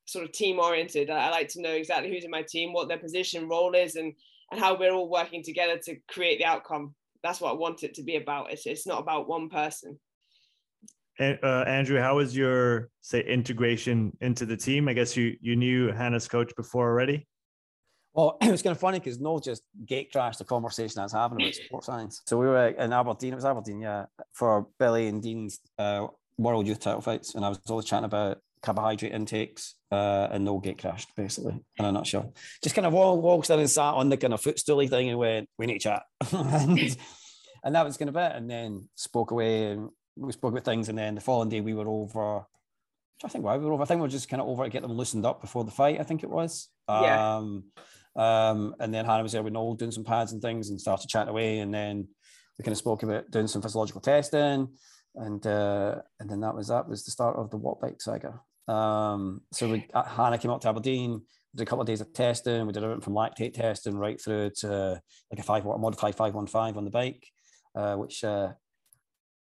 [0.07, 1.11] sort of team oriented.
[1.11, 3.97] I, I, like to know exactly who's in my team what their position role is
[3.97, 4.13] and
[4.51, 6.95] and how we're all working together to create the outcome.
[7.23, 8.53] That's what I want it to be about.
[8.53, 9.99] It's, it's not about one person.
[11.19, 14.89] And, uh, Andrew how was your say integration into the team?
[14.89, 17.27] I guess you you knew Hannah's coach before already
[18.15, 21.13] well, it was kind of funny because Noel just gate crashed the conversation I was
[21.13, 22.21] having about sports science.
[22.27, 26.67] So we were in Aberdeen, it was Aberdeen, yeah, for Billy and Dean's uh, World
[26.67, 27.35] Youth title fights.
[27.35, 31.85] And I was always chatting about carbohydrate intakes uh, and Noel gate crashed, basically, in
[31.85, 32.35] a nutshell.
[32.63, 35.49] Just kind of walked in and sat on the kind of footstooly thing and went,
[35.59, 36.03] we need to chat.
[36.33, 36.79] and,
[37.65, 38.33] and that was kind of it.
[38.35, 40.91] And then spoke away and we spoke about things.
[40.91, 42.45] And then the following day we were over
[43.25, 43.83] I think why we were over.
[43.83, 45.71] I think we were just kind of over to get them loosened up before the
[45.71, 46.01] fight.
[46.01, 46.69] I think it was.
[46.89, 47.37] Yeah.
[47.37, 47.65] Um,
[48.17, 51.09] um, and then Hannah was there with Noel doing some pads and things and started
[51.09, 51.61] chatting away.
[51.61, 52.09] And then
[52.59, 54.69] we kind of spoke about doing some physiological testing.
[55.15, 58.41] And uh, and then that was that was the start of the Wattbike saga.
[58.69, 61.23] Um, so we, uh, Hannah came up to Aberdeen,
[61.55, 62.67] did a couple of days of testing.
[62.67, 66.85] We did everything from lactate testing right through to like a five modified 515 on
[66.85, 67.27] the bike,
[67.75, 68.53] uh, which uh,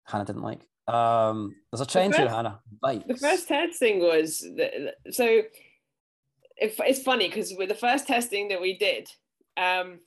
[0.04, 0.68] Hannah didn't like.
[0.88, 2.60] Um, there's a trend here, Hannah.
[2.80, 3.06] Bikes.
[3.08, 5.42] The first testing was the, so
[6.58, 9.10] it, it's funny because with the first testing that we did
[9.58, 10.00] um,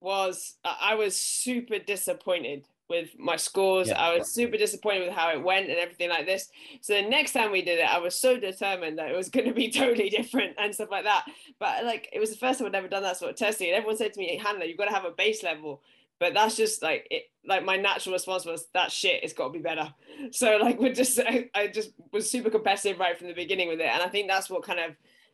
[0.00, 3.88] was I was super disappointed with my scores.
[3.88, 3.98] Yeah.
[3.98, 6.50] I was super disappointed with how it went and everything like this.
[6.82, 9.46] So the next time we did it, I was so determined that it was going
[9.46, 11.24] to be totally different and stuff like that.
[11.58, 13.76] But like it was the first time I'd ever done that sort of testing, and
[13.76, 15.82] everyone said to me, "Hannah, you've got to have a base level."
[16.18, 17.24] But that's just like it.
[17.44, 19.24] Like my natural response was that shit.
[19.24, 19.92] It's got to be better.
[20.30, 23.80] So like we're just I, I just was super competitive right from the beginning with
[23.80, 24.92] it, and I think that's what kind of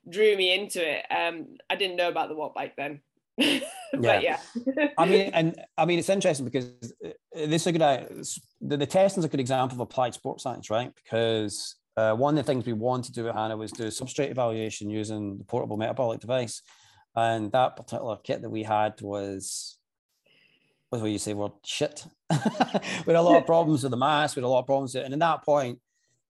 [0.09, 1.05] drew me into it.
[1.11, 3.01] Um, I didn't know about the watt bike then.
[3.39, 4.39] but yeah.
[4.97, 6.67] I mean, and I mean, it's interesting because
[7.05, 8.05] uh, this is a good, uh,
[8.61, 10.93] the, the testing is a good example of applied sports science, right?
[10.95, 14.31] Because uh, one of the things we wanted to do at HANA was do substrate
[14.31, 16.63] evaluation using the portable metabolic device.
[17.15, 19.79] And that particular kit that we had was,
[20.91, 22.07] what do you say, word shit.
[22.31, 24.95] we had a lot of problems with the mass, we had a lot of problems.
[24.95, 25.81] With, and at that point,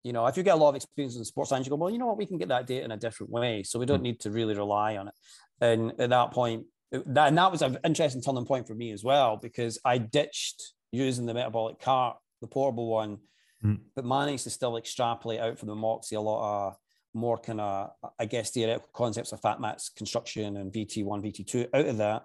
[0.03, 1.91] you know, if you get a lot of experience in sports science, you go, well,
[1.91, 3.63] you know what, we can get that data in a different way.
[3.63, 4.05] So we don't hmm.
[4.05, 5.15] need to really rely on it.
[5.61, 9.05] And at that point, that, and that was an interesting turning point for me as
[9.05, 13.19] well because I ditched using the metabolic cart, the portable one,
[13.63, 13.79] mm.
[13.95, 16.77] but managed to still extrapolate out from the Moxy a lot of
[17.15, 21.87] more kind of, I guess, theoretical concepts of fat mass construction and VT1, VT2 out
[21.87, 22.25] of that.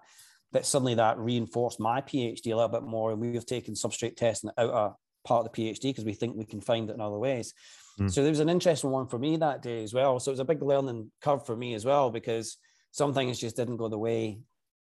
[0.52, 3.12] But suddenly that reinforced my PhD a little bit more.
[3.12, 6.46] And we've taken substrate testing out of part of the PhD because we think we
[6.46, 7.54] can find it in other ways.
[8.00, 8.12] Mm.
[8.12, 10.20] So there was an interesting one for me that day as well.
[10.20, 12.58] So it was a big learning curve for me as well because
[12.92, 14.40] some things just didn't go the way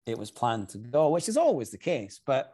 [0.05, 2.19] it was planned to go, which is always the case.
[2.25, 2.53] But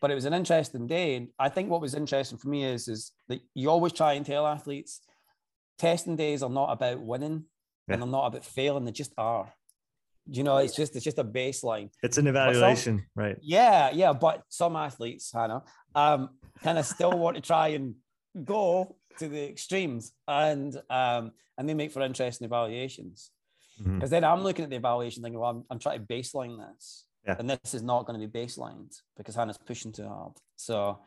[0.00, 1.14] but it was an interesting day.
[1.14, 4.24] And I think what was interesting for me is is that you always try and
[4.26, 5.00] tell athletes
[5.78, 7.44] testing days are not about winning
[7.86, 7.94] yeah.
[7.94, 9.52] and they're not about failing, they just are.
[10.30, 11.90] You know, it's just it's just a baseline.
[12.02, 13.38] It's an evaluation, some, right?
[13.40, 14.12] Yeah, yeah.
[14.12, 15.62] But some athletes, Hannah,
[15.94, 16.30] um,
[16.62, 17.94] kind of still want to try and
[18.44, 23.30] go to the extremes and um and they make for interesting evaluations.
[23.78, 24.06] Because mm-hmm.
[24.08, 27.06] then I'm looking at the evaluation thinking, well, I'm, I'm trying to baseline this.
[27.24, 27.36] Yeah.
[27.38, 30.32] And this is not going to be baselined because Hannah's pushing too hard.
[30.56, 30.98] So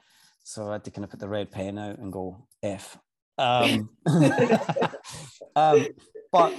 [0.44, 2.98] so I had to kind of put the red pen out and go F.
[3.38, 3.90] Um,
[5.56, 5.88] um,
[6.32, 6.54] but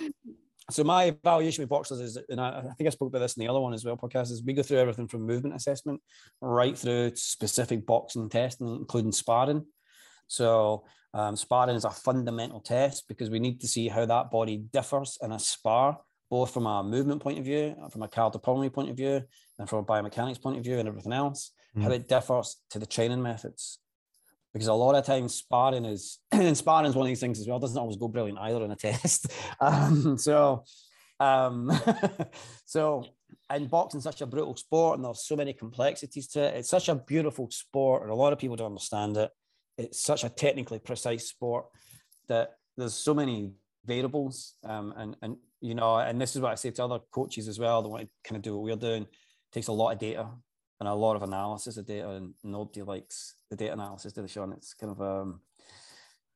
[0.73, 3.41] so my evaluation with boxers is, and I, I, think I spoke about this in
[3.41, 6.01] the other one as well, podcast, is we go through everything from movement assessment
[6.41, 9.67] right through specific boxing testing, including sparring.
[10.27, 14.57] So um, sparring is a fundamental test because we need to see how that body
[14.57, 15.99] differs in a spar,
[16.31, 19.23] both from a movement point of view, from a cardiopulmonary point of view,
[19.59, 21.83] and from a biomechanics point of view, and everything else, mm.
[21.83, 23.79] how it differs to the training methods.
[24.53, 27.49] Because a lot of times sparring is, and sparring is one of these things as
[27.49, 29.33] well, doesn't always go brilliant either in a test.
[29.61, 30.65] Um, so,
[31.21, 31.73] um,
[32.67, 33.07] so,
[33.49, 36.57] and boxing such a brutal sport, and there's so many complexities to it.
[36.57, 39.31] It's such a beautiful sport, and a lot of people don't understand it
[39.79, 41.67] it's such a technically precise sport
[42.29, 43.53] that there's so many
[43.85, 47.49] variables um, and and you know and this is what i say to other coaches
[47.49, 49.93] as well that want to kind of do what we're doing it takes a lot
[49.93, 50.29] of data
[50.83, 54.27] and a lot of analysis of data and nobody likes the data analysis do they
[54.27, 55.41] Sean it's kind of um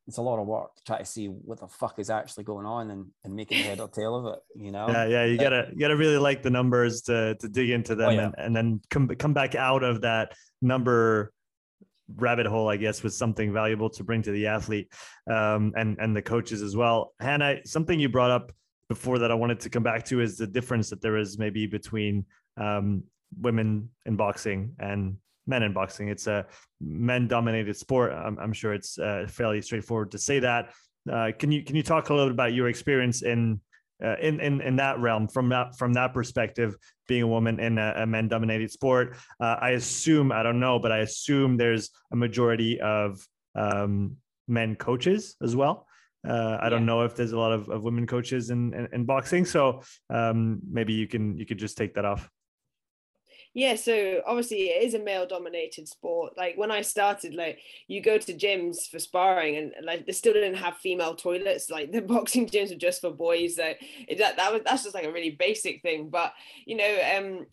[0.07, 2.65] it's a lot of work to try to see what the fuck is actually going
[2.65, 4.87] on and, and making head or tail of it, you know?
[4.89, 5.25] Yeah, yeah.
[5.25, 8.25] You gotta you gotta really like the numbers to to dig into them oh, yeah.
[8.27, 10.33] and, and then come come back out of that
[10.63, 11.33] number
[12.15, 14.93] rabbit hole, I guess, was something valuable to bring to the athlete
[15.29, 17.13] um, and and the coaches as well.
[17.19, 18.53] Hannah, something you brought up
[18.89, 21.67] before that I wanted to come back to is the difference that there is maybe
[21.67, 22.25] between
[22.57, 23.03] um,
[23.41, 25.17] women in boxing and
[25.47, 26.09] men in boxing.
[26.09, 26.47] It's a
[26.81, 28.13] men-dominated sport.
[28.13, 30.73] I'm, I'm sure it's uh, fairly straightforward to say that.
[31.11, 33.61] Uh, can you can you talk a little bit about your experience in
[34.05, 37.79] uh, in, in in that realm from that from that perspective being a woman in
[37.79, 41.91] a, a men dominated sport uh, i assume i don't know but i assume there's
[42.13, 43.25] a majority of
[43.55, 44.17] um,
[44.49, 45.87] men coaches as well
[46.27, 49.05] uh, I don't know if there's a lot of, of women coaches in, in, in
[49.05, 52.29] boxing, so um, maybe you can you could just take that off.
[53.57, 56.37] Yeah, so obviously it is a male dominated sport.
[56.37, 60.35] Like when I started, like you go to gyms for sparring and like they still
[60.35, 61.71] didn't have female toilets.
[61.71, 63.57] Like the boxing gyms were just for boys.
[63.57, 63.81] Like
[64.19, 66.11] that, that was that's just like a really basic thing.
[66.11, 66.35] But
[66.67, 67.47] you know, um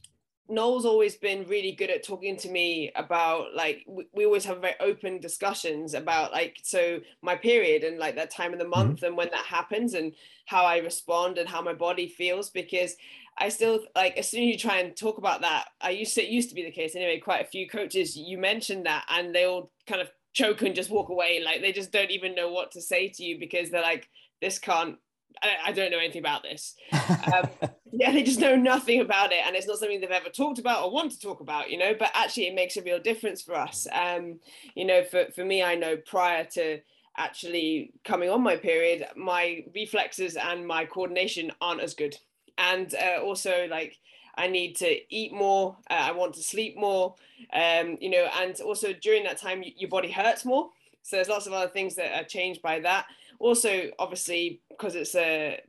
[0.49, 4.59] Noel's always been really good at talking to me about like we, we, always have
[4.59, 8.87] very open discussions about like so my period and like that time of the mm-hmm.
[8.89, 10.11] month and when that happens and
[10.45, 12.97] how I respond and how my body feels because
[13.37, 16.23] I still like as soon as you try and talk about that, I used to
[16.23, 17.19] it used to be the case anyway.
[17.19, 20.89] Quite a few coaches you mentioned that, and they all kind of choke and just
[20.89, 21.41] walk away.
[21.43, 24.09] Like they just don't even know what to say to you because they're like,
[24.41, 24.97] this can't.
[25.41, 26.75] I, I don't know anything about this.
[26.91, 27.49] Um,
[27.91, 30.83] yeah, they just know nothing about it, and it's not something they've ever talked about
[30.83, 31.71] or want to talk about.
[31.71, 33.87] You know, but actually, it makes a real difference for us.
[33.91, 34.39] Um,
[34.75, 36.81] you know, for for me, I know prior to
[37.17, 42.15] actually coming on my period, my reflexes and my coordination aren't as good
[42.57, 43.97] and uh, also like
[44.35, 45.77] I need to eat more.
[45.89, 47.15] Uh, I want to sleep more.
[47.53, 50.69] Um, you know, and also during that time, your body hurts more.
[51.03, 53.05] So there's lots of other things that are changed by that.
[53.39, 55.59] Also, obviously, because it's a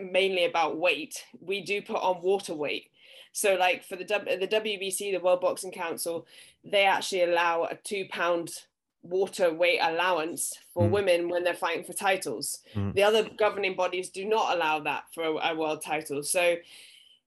[0.00, 2.90] mainly about weight, we do put on water weight.
[3.32, 6.26] So, like for the the WBC, the World Boxing Council,
[6.64, 8.50] they actually allow a two pound
[9.02, 10.90] water weight allowance for mm.
[10.90, 12.60] women when they're fighting for titles.
[12.74, 12.94] Mm.
[12.94, 16.22] The other governing bodies do not allow that for a, a, world title.
[16.22, 16.56] So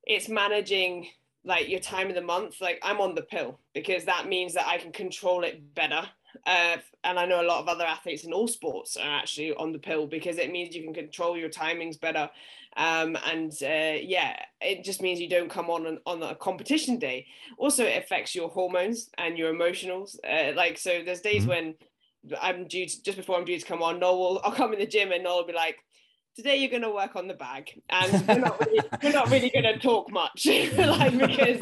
[0.04, 1.08] it's managing
[1.44, 2.62] like your time of the month.
[2.62, 6.08] Like I'm on the pill because that means that I can control it better.
[6.46, 9.72] Uh, and I know a lot of other athletes in all sports are actually on
[9.72, 12.30] the pill because it means you can control your timings better.
[12.78, 17.28] Um, and uh, yeah, it just means you don't come on on a competition day.
[17.58, 20.18] Also, it affects your hormones and your emotionals.
[20.28, 21.50] Uh, like so, there's days mm-hmm.
[21.50, 21.76] when
[22.42, 24.00] I'm due to, just before I'm due to come on.
[24.00, 25.78] Noel will I'll come in the gym and Noel will be like,
[26.36, 29.50] today you're going to work on the bag and we're not really, we're not really
[29.50, 30.46] going to talk much
[30.78, 31.62] like because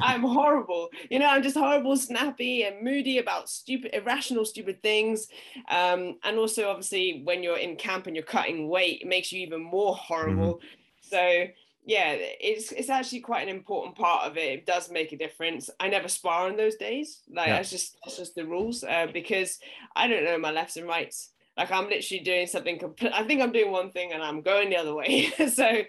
[0.00, 0.88] i'm horrible.
[1.10, 5.28] You know i'm just horrible snappy and moody about stupid irrational stupid things.
[5.68, 9.40] Um, and also obviously when you're in camp and you're cutting weight it makes you
[9.40, 10.54] even more horrible.
[10.54, 10.66] Mm-hmm.
[11.02, 11.44] so
[11.86, 14.52] yeah it's it's actually quite an important part of it.
[14.58, 15.70] It does make a difference.
[15.80, 17.22] I never spar on those days.
[17.32, 17.56] Like yeah.
[17.56, 19.58] that's just that's just the rules uh, because
[19.96, 23.12] i don't know my lefts and rights like I'm literally doing something complete.
[23.12, 25.30] I think I'm doing one thing and I'm going the other way.
[25.52, 25.82] so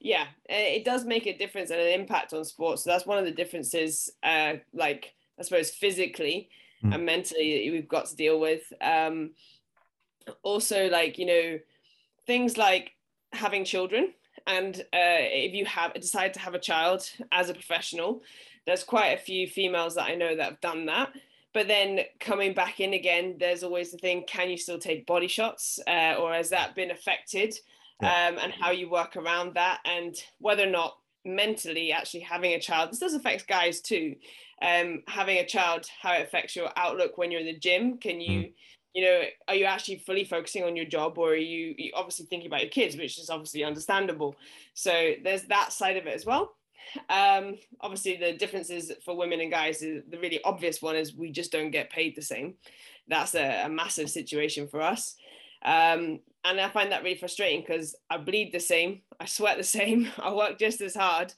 [0.00, 2.82] yeah, it does make a difference and an impact on sports.
[2.82, 6.50] So that's one of the differences, uh, like I suppose physically
[6.84, 6.92] mm.
[6.92, 8.62] and mentally that we've got to deal with.
[8.80, 9.30] Um,
[10.42, 11.58] also, like you know,
[12.26, 12.90] things like
[13.32, 14.14] having children,
[14.48, 18.22] and uh, if you have decide to have a child as a professional,
[18.66, 21.12] there's quite a few females that I know that have done that
[21.54, 25.28] but then coming back in again, there's always the thing: can you still take body
[25.28, 27.54] shots, uh, or has that been affected?
[28.00, 28.28] Yeah.
[28.28, 32.60] Um, and how you work around that, and whether or not mentally actually having a
[32.60, 32.90] child.
[32.90, 34.16] This does affect guys too.
[34.60, 37.98] Um, having a child, how it affects your outlook when you're in the gym.
[37.98, 38.52] Can you, mm.
[38.94, 42.26] you know, are you actually fully focusing on your job, or are you, you obviously
[42.26, 44.36] thinking about your kids, which is obviously understandable.
[44.74, 46.54] So there's that side of it as well.
[47.08, 51.30] Um, obviously, the differences for women and guys, is, the really obvious one is we
[51.30, 52.54] just don't get paid the same.
[53.08, 55.16] That's a, a massive situation for us.
[55.64, 59.64] Um, and I find that really frustrating because I bleed the same, I sweat the
[59.78, 61.32] same, I work just as hard,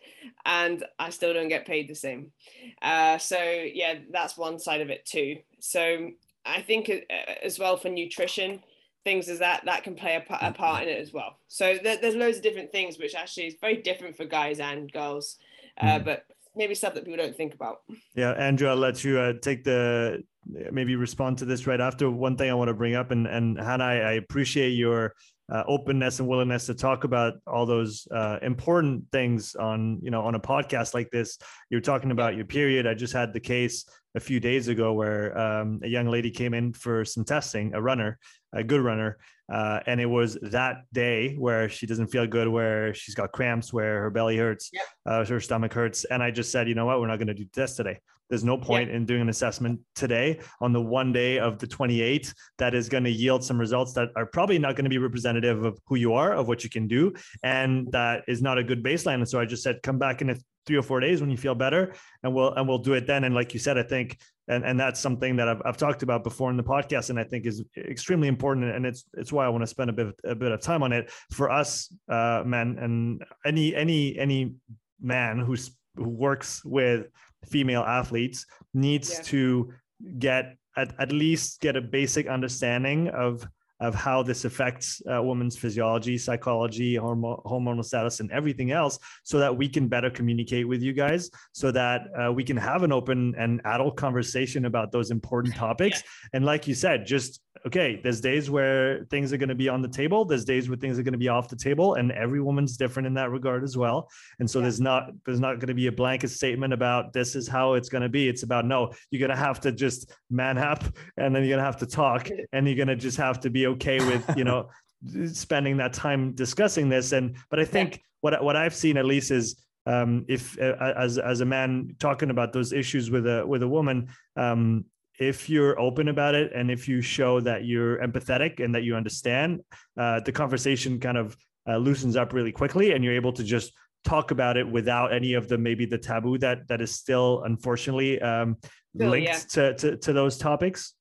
[0.46, 2.32] and I still don't get paid the same.
[2.80, 5.38] Uh, so, yeah, that's one side of it too.
[5.60, 6.10] So,
[6.46, 8.62] I think uh, as well for nutrition,
[9.04, 11.38] things as that that can play a, a part in it as well.
[11.48, 14.90] So there, there's loads of different things which actually is very different for guys and
[14.92, 15.36] girls
[15.80, 16.04] uh, mm.
[16.04, 16.24] but
[16.56, 17.82] maybe stuff that people don't think about.
[18.14, 22.10] Yeah andrew i'll let you uh, take the maybe respond to this right after.
[22.10, 25.14] One thing i want to bring up and and hannah i, I appreciate your
[25.52, 30.22] uh, openness and willingness to talk about all those uh, important things on you know
[30.22, 31.38] on a podcast like this.
[31.70, 32.86] You're talking about your period.
[32.86, 33.84] I just had the case
[34.14, 37.82] a few days ago where um, a young lady came in for some testing a
[37.82, 38.18] runner
[38.54, 39.18] a good runner.
[39.52, 43.72] Uh, and it was that day where she doesn't feel good where she's got cramps
[43.72, 44.70] where her belly hurts
[45.04, 46.04] uh, her stomach hurts.
[46.04, 47.00] And i just said you know what?
[47.00, 48.00] We're not going to do tests today.
[48.30, 48.96] There's no point yeah.
[48.96, 53.04] in doing an assessment today on the one day of the 28 that is going
[53.04, 56.14] to yield some results that are probably not going to be representative of who you
[56.14, 59.16] are, of what you can do, and that is not a good baseline.
[59.16, 60.36] And so I just said, come back in a
[60.66, 63.24] three or four days when you feel better, and we'll and we'll do it then.
[63.24, 66.24] And like you said, I think and and that's something that I've, I've talked about
[66.24, 69.48] before in the podcast and I think is extremely important and it's it's why I
[69.48, 72.76] want to spend a bit a bit of time on it for us uh men
[72.78, 74.54] and any any any
[75.00, 77.06] man who's who works with
[77.46, 79.22] female athletes needs yeah.
[79.22, 79.72] to
[80.18, 83.46] get at, at least get a basic understanding of
[83.80, 89.38] of how this affects a woman's physiology, psychology, hormo- hormonal status, and everything else, so
[89.38, 92.92] that we can better communicate with you guys, so that uh, we can have an
[92.92, 96.02] open and adult conversation about those important topics.
[96.02, 96.28] Yeah.
[96.34, 99.80] And like you said, just okay, there's days where things are going to be on
[99.80, 102.40] the table, there's days where things are going to be off the table, and every
[102.40, 104.08] woman's different in that regard as well.
[104.38, 104.64] And so yeah.
[104.64, 107.88] there's not there's not going to be a blanket statement about this is how it's
[107.88, 108.28] going to be.
[108.28, 110.84] It's about no, you're going to have to just man up,
[111.16, 113.50] and then you're going to have to talk, and you're going to just have to
[113.50, 114.68] be okay with you know
[115.32, 117.12] spending that time discussing this.
[117.12, 118.02] And but I think yeah.
[118.20, 122.30] what what I've seen at least is um, if uh, as as a man talking
[122.30, 124.84] about those issues with a with a woman um,
[125.18, 128.96] if you're open about it and if you show that you're empathetic and that you
[128.96, 129.60] understand,
[129.96, 131.36] uh, the conversation kind of
[131.68, 133.72] uh, loosens up really quickly, and you're able to just
[134.04, 138.20] talk about it without any of the maybe the taboo that that is still unfortunately
[138.20, 138.56] um,
[138.94, 139.38] still, linked yeah.
[139.48, 140.94] to, to to those topics.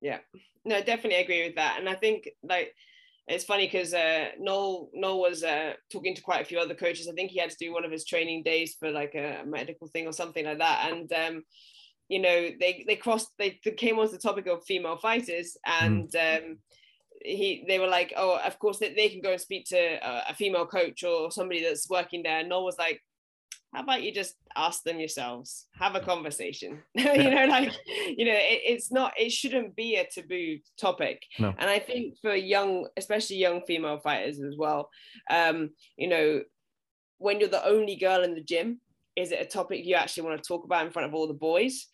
[0.00, 0.18] Yeah,
[0.64, 2.74] no, definitely agree with that, and I think like
[3.28, 7.08] it's funny because uh, Noel Noel was uh, talking to quite a few other coaches.
[7.08, 9.88] I think he had to do one of his training days for like a medical
[9.88, 10.92] thing or something like that.
[10.92, 11.42] And um,
[12.08, 15.84] you know, they they crossed they, they came onto the topic of female fighters, hmm.
[15.84, 16.36] and mm.
[16.36, 16.58] um,
[17.22, 20.30] he they were like, oh, of course they, they can go and speak to a,
[20.30, 22.40] a female coach or somebody that's working there.
[22.40, 23.02] And Noel was like,
[23.76, 27.70] how about you just ask them yourselves have a conversation you know like
[28.16, 31.54] you know it, it's not it shouldn't be a taboo topic no.
[31.58, 34.88] and i think for young especially young female fighters as well
[35.30, 36.40] um you know
[37.18, 38.80] when you're the only girl in the gym
[39.14, 41.34] is it a topic you actually want to talk about in front of all the
[41.34, 41.86] boys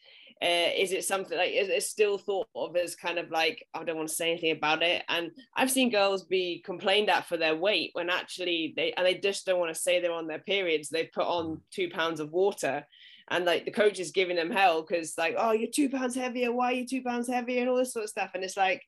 [0.43, 3.84] uh, is it something like is it still thought of as kind of like I
[3.84, 5.05] don't want to say anything about it?
[5.09, 9.14] And I've seen girls be complained at for their weight when actually they and they
[9.14, 10.88] just don't want to say they're on their periods.
[10.88, 12.84] They put on two pounds of water,
[13.28, 16.53] and like the coach is giving them hell because like oh you're two pounds heavier.
[16.53, 18.32] Why are you two pounds heavier and all this sort of stuff.
[18.34, 18.82] And it's like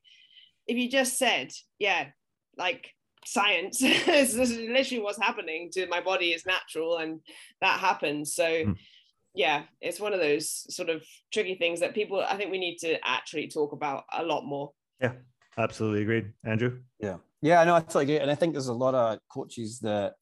[0.67, 2.07] if you just said yeah
[2.57, 2.91] like
[3.25, 7.21] science this is literally what's happening to my body is natural and
[7.61, 8.75] that happens so mm
[9.35, 12.77] yeah, it's one of those sort of tricky things that people I think we need
[12.79, 14.71] to actually talk about a lot more.
[15.01, 15.13] Yeah,
[15.57, 16.31] absolutely agreed.
[16.43, 16.79] Andrew?
[16.99, 17.17] Yeah.
[17.41, 18.19] Yeah, I know, I totally agree.
[18.19, 20.13] And I think there's a lot of coaches that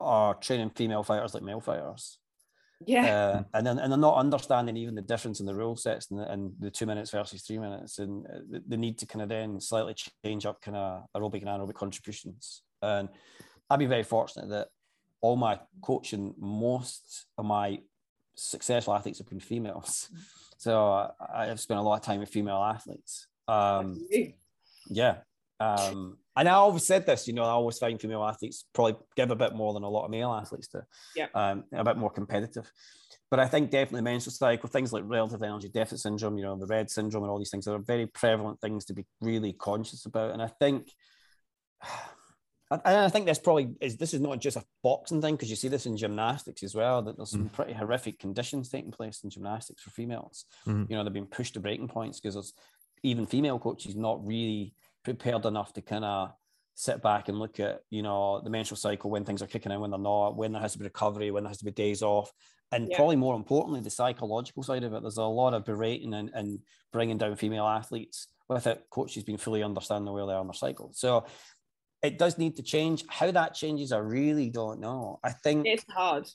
[0.00, 2.18] are training female fighters like male fighters.
[2.86, 3.04] Yeah.
[3.06, 6.20] Uh, and then and they're not understanding even the difference in the rule sets and
[6.20, 9.22] the, and the two minutes versus three minutes and uh, the, the need to kind
[9.22, 9.94] of then slightly
[10.24, 12.62] change up kind of aerobic and anaerobic contributions.
[12.82, 13.08] And
[13.68, 14.68] I've been very fortunate that
[15.22, 17.80] all my coaching, most of my
[18.36, 20.10] successful athletes have been females.
[20.58, 23.26] So uh, I've spent a lot of time with female athletes.
[23.48, 24.06] Um,
[24.88, 25.18] yeah.
[25.58, 29.30] Um, and I always said this, you know, I always find female athletes probably give
[29.30, 30.82] a bit more than a lot of male athletes do.
[31.14, 31.26] Yeah.
[31.34, 32.70] Um, a bit more competitive.
[33.30, 36.66] But I think definitely menstrual cycle, things like relative energy deficit syndrome, you know, the
[36.66, 40.32] red syndrome and all these things are very prevalent things to be really conscious about.
[40.32, 40.92] And I think
[42.70, 45.56] and I think this probably is this is not just a boxing thing because you
[45.56, 47.52] see this in gymnastics as well that there's some mm.
[47.52, 50.44] pretty horrific conditions taking place in gymnastics for females.
[50.66, 50.90] Mm.
[50.90, 52.54] You know, they've been pushed to breaking points because there's
[53.02, 56.32] even female coaches not really prepared enough to kind of
[56.74, 59.80] sit back and look at you know the menstrual cycle when things are kicking in
[59.80, 62.02] when they're not when there has to be recovery when there has to be days
[62.02, 62.30] off
[62.70, 62.96] and yeah.
[62.96, 66.58] probably more importantly the psychological side of it there's a lot of berating and, and
[66.92, 70.90] bringing down female athletes without coaches being fully understanding where they are on their cycle
[70.92, 71.24] so
[72.06, 73.04] it does need to change.
[73.08, 75.18] How that changes, I really don't know.
[75.24, 76.28] I think it's hard.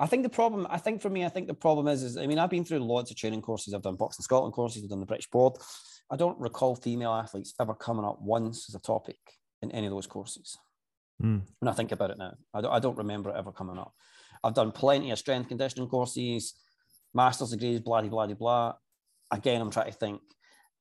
[0.00, 2.26] I think the problem, I think for me, I think the problem is, is I
[2.26, 3.74] mean, I've been through lots of training courses.
[3.74, 5.54] I've done Boxing Scotland courses, I've done the British board.
[6.10, 9.18] I don't recall female athletes ever coming up once as a topic
[9.60, 10.56] in any of those courses.
[11.22, 11.42] Mm.
[11.60, 13.92] When I think about it now, I don't, I don't remember it ever coming up.
[14.42, 16.54] I've done plenty of strength conditioning courses,
[17.14, 18.72] master's degrees, blah, blah, blah, blah.
[19.30, 20.20] Again, I'm trying to think.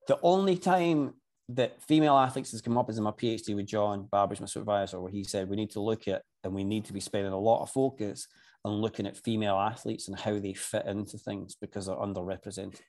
[0.08, 1.14] The only time
[1.56, 5.00] that female athletes has come up as in my PhD with John Babraj, my supervisor,
[5.00, 7.40] where he said we need to look at and we need to be spending a
[7.40, 8.28] lot of focus
[8.64, 12.82] on looking at female athletes and how they fit into things because they're underrepresented.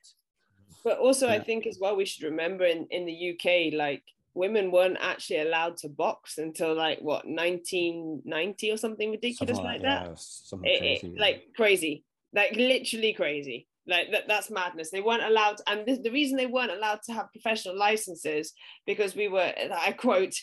[0.83, 1.33] But also, yeah.
[1.33, 4.03] I think as well, we should remember in, in the UK, like
[4.33, 9.81] women weren't actually allowed to box until like what 1990 or something ridiculous something like,
[9.81, 10.61] like, that.
[10.63, 11.21] Yeah, it, crazy, it, yeah.
[11.21, 12.03] Like crazy,
[12.33, 14.91] like literally crazy like that, that's madness.
[14.91, 18.53] They weren't allowed and the, the reason they weren't allowed to have professional licenses
[18.85, 20.33] because we were i quote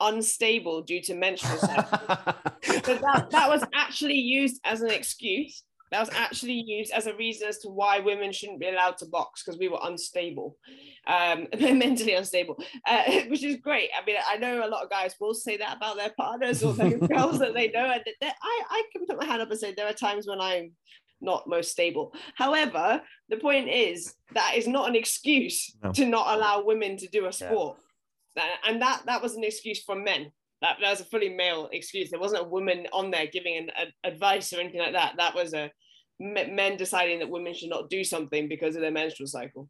[0.00, 5.62] unstable due to menstrual cycle but that, that was actually used as an excuse.
[5.90, 9.06] That was actually used as a reason as to why women shouldn't be allowed to
[9.06, 10.56] box because we were unstable.
[11.06, 12.62] Um mentally unstable.
[12.86, 13.88] Uh, which is great.
[14.00, 16.74] I mean i know a lot of guys will say that about their partners or
[16.74, 19.72] their girls that they know and I, I can put my hand up and say
[19.74, 20.72] there are times when i'm
[21.20, 22.14] not most stable.
[22.34, 25.92] However, the point is that is not an excuse no.
[25.92, 27.78] to not allow women to do a sport.
[28.36, 28.44] Yeah.
[28.66, 30.32] And that that was an excuse from men.
[30.60, 32.10] That, that was a fully male excuse.
[32.10, 35.14] There wasn't a woman on there giving an, a, advice or anything like that.
[35.16, 35.70] That was a
[36.20, 39.68] men deciding that women should not do something because of their menstrual cycle,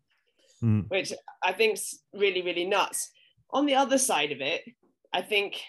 [0.62, 0.88] mm.
[0.88, 3.10] which I think's really really nuts.
[3.50, 4.62] On the other side of it,
[5.12, 5.60] I think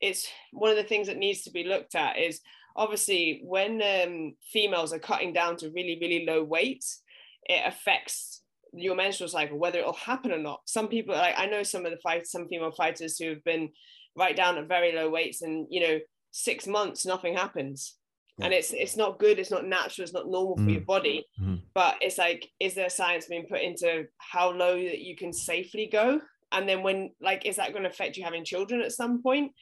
[0.00, 2.40] it's one of the things that needs to be looked at is
[2.76, 7.02] obviously when um, females are cutting down to really really low weights
[7.44, 8.42] it affects
[8.74, 11.92] your menstrual cycle whether it'll happen or not some people like i know some of
[11.92, 13.68] the fight some female fighters who have been
[14.16, 15.98] right down at very low weights and you know
[16.30, 17.96] six months nothing happens
[18.38, 18.46] yeah.
[18.46, 20.64] and it's it's not good it's not natural it's not normal mm.
[20.64, 21.60] for your body mm.
[21.74, 25.88] but it's like is there science being put into how low that you can safely
[25.90, 26.20] go
[26.52, 29.52] and then when like is that going to affect you having children at some point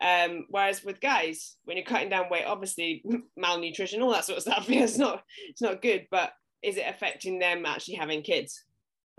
[0.00, 3.04] um, whereas with guys, when you're cutting down weight, obviously
[3.36, 6.06] malnutrition, all that sort of stuff, yeah, it's not it's not good.
[6.10, 6.32] But
[6.62, 8.64] is it affecting them actually having kids?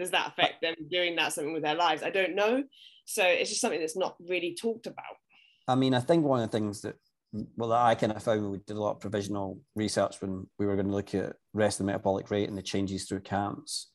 [0.02, 2.02] does that affect them doing that something with their lives?
[2.02, 2.64] I don't know.
[3.06, 5.16] So it's just something that's not really talked about.
[5.68, 6.96] I mean, I think one of the things that
[7.56, 10.76] well, I kind of found we did a lot of provisional research when we were
[10.76, 13.92] going to look at rest of the metabolic rate and the changes through camps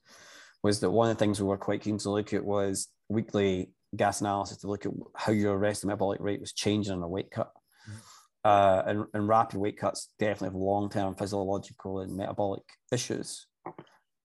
[0.63, 3.71] was that one of the things we were quite keen to look at was weekly
[3.97, 7.09] gas analysis to look at how your rest of metabolic rate was changing on a
[7.09, 7.53] weight cut.
[7.89, 7.99] Mm-hmm.
[8.45, 13.47] Uh, and, and rapid weight cuts definitely have long-term physiological and metabolic issues.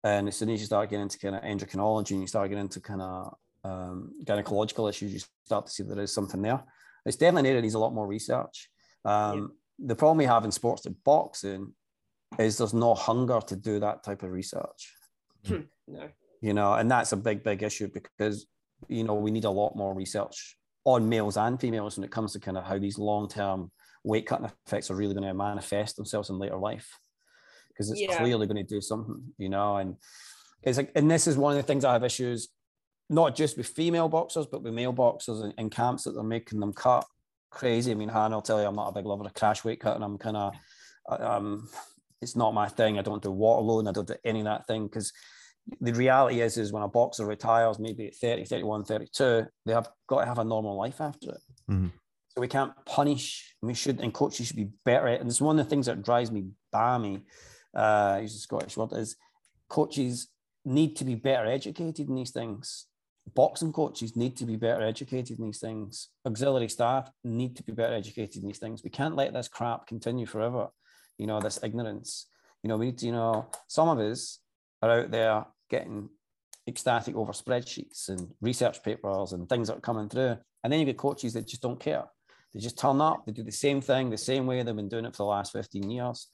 [0.05, 2.64] And as soon as you start getting into kind of endocrinology and you start getting
[2.64, 6.62] into kind of um, gynecological issues, you start to see there is something there.
[7.07, 8.71] It's definitely an area that needs a lot more research.
[9.05, 9.39] Um,
[9.79, 9.87] yeah.
[9.89, 11.73] The problem we have in sports like boxing
[12.39, 14.95] is there's no hunger to do that type of research.
[15.47, 15.62] Hmm.
[15.87, 16.09] no.
[16.43, 18.47] You know, and that's a big, big issue because,
[18.89, 22.33] you know, we need a lot more research on males and females when it comes
[22.33, 23.70] to kind of how these long term
[24.05, 26.99] weight cutting effects are really going to manifest themselves in later life
[27.68, 28.16] because it's yeah.
[28.16, 29.97] clearly going to do something, you know, and
[30.62, 32.49] it's like, and this is one of the things I have issues,
[33.09, 36.61] not just with female boxers, but with male boxers in, in camps that they're making
[36.61, 37.07] them cut
[37.51, 37.91] crazy.
[37.91, 40.03] I mean, Hannah I'll tell you, I'm not a big lover of crash weight cutting.
[40.03, 40.55] I'm kind of,
[41.09, 41.68] um,
[42.20, 42.99] it's not my thing.
[42.99, 45.12] I don't do water load, I don't do any of that thing because
[45.81, 49.89] the reality is, is when a boxer retires, maybe at 30, 31, 32, they have
[50.09, 51.41] got to have a normal life after it.
[51.71, 51.89] Mm-hmm.
[52.29, 53.55] So we can't punish.
[53.62, 55.21] We should, and coaches should be better at.
[55.21, 57.23] And it's one of the things that drives me balmy.
[57.75, 59.16] Uh, use a Scottish word is
[59.68, 60.29] coaches
[60.64, 62.87] need to be better educated in these things
[63.35, 66.09] boxing coaches need to be better educated in these things.
[66.27, 68.83] Auxiliary staff need to be better educated in these things.
[68.83, 70.68] We can't let this crap continue forever.
[71.18, 72.27] You know, this ignorance.
[72.62, 74.39] You know, we need to, you know, some of us
[74.83, 76.09] are out there getting
[76.66, 80.37] ecstatic over spreadsheets and research papers and things that are coming through.
[80.62, 82.05] And then you get coaches that just don't care.
[82.53, 85.05] They just turn up, they do the same thing the same way they've been doing
[85.05, 86.29] it for the last 15 years.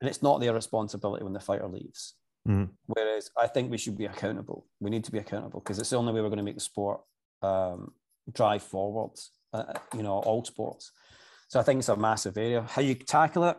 [0.00, 2.14] And it's not their responsibility when the fighter leaves.
[2.48, 2.72] Mm-hmm.
[2.86, 4.66] Whereas I think we should be accountable.
[4.80, 6.60] We need to be accountable because it's the only way we're going to make the
[6.60, 7.00] sport
[7.42, 7.92] um,
[8.32, 9.30] drive forwards.
[9.52, 10.90] Uh, you know, all sports.
[11.48, 12.62] So I think it's a massive area.
[12.68, 13.56] How you tackle it,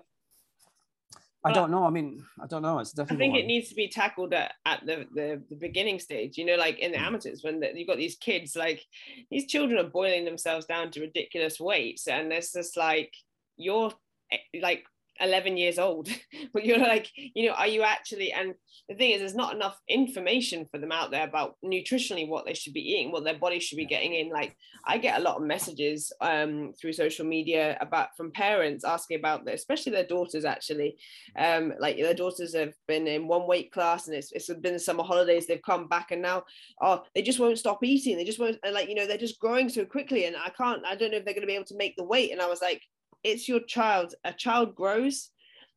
[1.46, 1.86] I don't know.
[1.86, 2.80] I mean, I don't know.
[2.80, 3.28] It's definitely.
[3.28, 6.38] I think it needs to be tackled at, at the, the, the beginning stage.
[6.38, 7.06] You know, like in the mm.
[7.06, 8.84] amateurs when the, you've got these kids, like
[9.30, 13.14] these children are boiling themselves down to ridiculous weights, and it's just like
[13.58, 13.92] you're
[14.32, 14.86] eh, like
[15.20, 16.10] 11 years old.
[16.54, 18.54] But you're like you know are you actually and
[18.88, 22.54] the thing is there's not enough information for them out there about nutritionally what they
[22.54, 24.30] should be eating what their body should be getting in.
[24.30, 24.56] Like
[24.86, 29.44] i get a lot of messages um, through social media about from parents asking about
[29.44, 30.98] this especially their daughters actually.
[31.38, 34.80] Um, like their daughters have been in one weight class and it's, it's been the
[34.80, 36.44] summer holidays they've come back and now
[36.82, 38.18] oh they just won't stop eating.
[38.18, 40.86] They just won't and like you know they're just growing so quickly and i can't
[40.86, 42.32] i don't know if they're going to be able to make the weight.
[42.32, 42.82] And i was like
[43.26, 44.14] it's your child.
[44.24, 45.32] A child grows,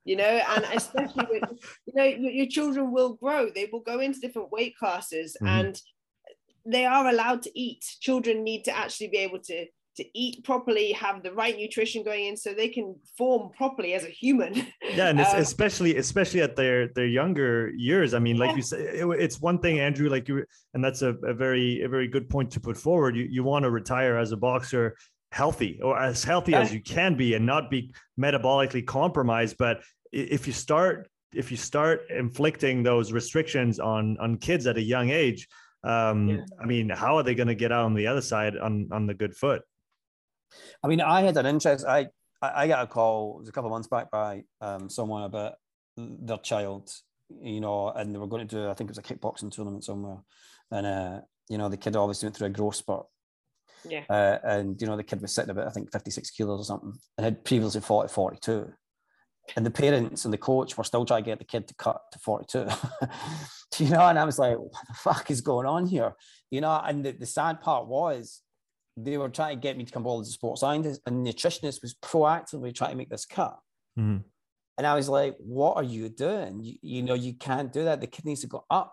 [0.05, 1.41] you know, and especially when,
[1.87, 3.51] you know, your, your, children will grow.
[3.51, 5.47] They will go into different weight classes mm-hmm.
[5.47, 5.83] and
[6.67, 7.85] they are allowed to eat.
[8.01, 12.27] Children need to actually be able to to eat properly, have the right nutrition going
[12.27, 14.55] in, so they can form properly as a human.
[14.95, 18.15] Yeah, and um, especially especially at their their younger years.
[18.15, 18.45] I mean, yeah.
[18.45, 20.45] like you said, it, it's one thing, Andrew, like you,
[20.75, 23.17] and that's a, a very a very good point to put forward.
[23.17, 24.95] You you want to retire as a boxer
[25.33, 29.57] healthy or as healthy as you can be and not be metabolically compromised.
[29.59, 34.83] But if you start if you start inflicting those restrictions on on kids at a
[34.83, 35.47] young age
[35.85, 36.41] um yeah.
[36.61, 39.07] i mean how are they going to get out on the other side on on
[39.07, 39.63] the good foot?
[40.83, 42.09] I mean i had an interest i
[42.41, 45.55] i got a call it was a couple of months back by um someone about
[45.97, 46.91] their child
[47.43, 49.85] you know and they were going to do i think it was a kickboxing tournament
[49.85, 50.19] somewhere.
[50.71, 53.07] And uh you know the kid obviously went through a growth spurt
[53.89, 54.05] yeah.
[54.09, 56.95] Uh, and you know the kid was sitting about I think 56 kilos or something,
[57.17, 58.73] and had previously fought at 42.
[59.57, 62.03] And the parents and the coach were still trying to get the kid to cut
[62.13, 62.67] to 42.
[63.79, 66.15] you know, and I was like, what the fuck is going on here?
[66.51, 68.43] You know, and the, the sad part was
[68.97, 71.33] they were trying to get me to come on as a sports scientist, and the
[71.33, 73.59] nutritionist was proactively trying to make this cut.
[73.99, 74.19] Mm-hmm.
[74.77, 76.63] And I was like, what are you doing?
[76.63, 78.01] You, you know, you can't do that.
[78.01, 78.93] The kid needs to go up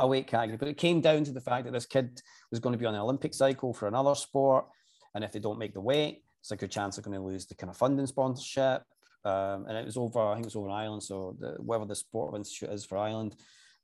[0.00, 0.56] a weight category.
[0.56, 2.20] But it came down to the fact that this kid
[2.50, 4.66] was going to be on an Olympic cycle for another sport.
[5.14, 7.46] And if they don't make the weight, it's a good chance they're going to lose
[7.46, 8.82] the kind of funding sponsorship.
[9.24, 11.02] Um, and it was over, I think it was over in Ireland.
[11.02, 13.36] So the, whatever the sport institute is for Ireland,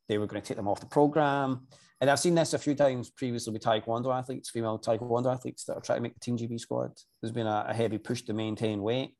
[0.08, 1.66] they were going to take them off the program.
[2.00, 5.74] And I've seen this a few times previously with Taekwondo athletes, female Taekwondo athletes that
[5.74, 6.92] are trying to make the Team GB squad.
[7.22, 9.14] There's been a, a heavy push to maintain weight.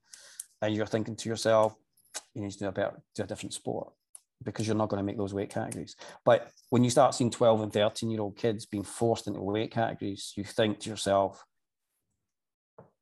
[0.61, 1.75] And you're thinking to yourself,
[2.35, 3.93] you need to do a better, do a different sport
[4.45, 5.97] because you're not going to make those weight categories.
[6.25, 9.71] But when you start seeing 12 and 13 year old kids being forced into weight
[9.71, 11.45] categories, you think to yourself,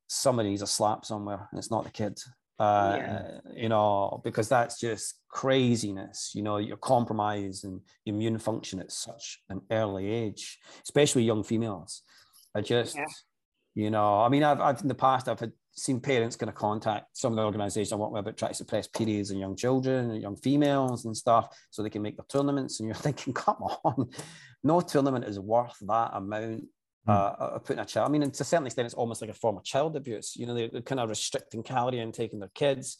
[0.08, 2.18] somebody needs a slap somewhere, and it's not the kid.
[2.58, 3.40] Uh, yeah.
[3.54, 6.32] you know, because that's just craziness.
[6.34, 12.02] You know, you're compromised and immune function at such an early age, especially young females.
[12.56, 13.04] I just, yeah.
[13.76, 16.56] you know, I mean, I've, I've in the past I've had seen parents kind of
[16.56, 19.56] contact some of the organizations I work with about trying to suppress periods in young
[19.56, 22.80] children and young females and stuff so they can make their tournaments.
[22.80, 24.10] And you're thinking, come on,
[24.64, 26.64] no tournament is worth that amount
[27.04, 27.10] hmm.
[27.10, 28.08] uh, of putting a child.
[28.08, 30.34] I mean, to a certain extent, it's almost like a form of child abuse.
[30.36, 32.98] You know, they're, they're kind of restricting calorie intake in their kids.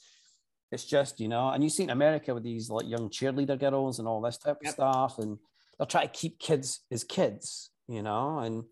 [0.71, 3.99] It's just, you know, and you see in America with these like young cheerleader girls
[3.99, 4.71] and all this type yep.
[4.71, 5.39] of stuff, and
[5.79, 8.65] they're trying to keep kids as kids, you know, and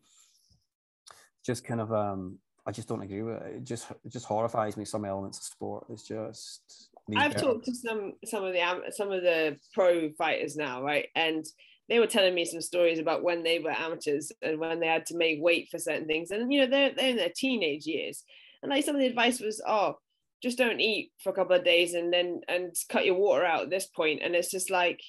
[1.45, 3.57] just kind of um I just don't agree with it.
[3.57, 4.85] It just it just horrifies me.
[4.85, 5.87] Some elements of sport.
[5.91, 6.91] It's just.
[7.17, 11.07] I've talked to some some of the some of the pro fighters now, right?
[11.15, 11.45] And
[11.89, 15.07] they were telling me some stories about when they were amateurs and when they had
[15.07, 16.33] to make weight for certain things.
[16.33, 18.25] And you know, they're they're in their teenage years.
[18.63, 19.99] And like some of the advice was, oh,
[20.43, 23.63] just don't eat for a couple of days and then and cut your water out
[23.63, 24.23] at this point.
[24.25, 25.01] And it's just like,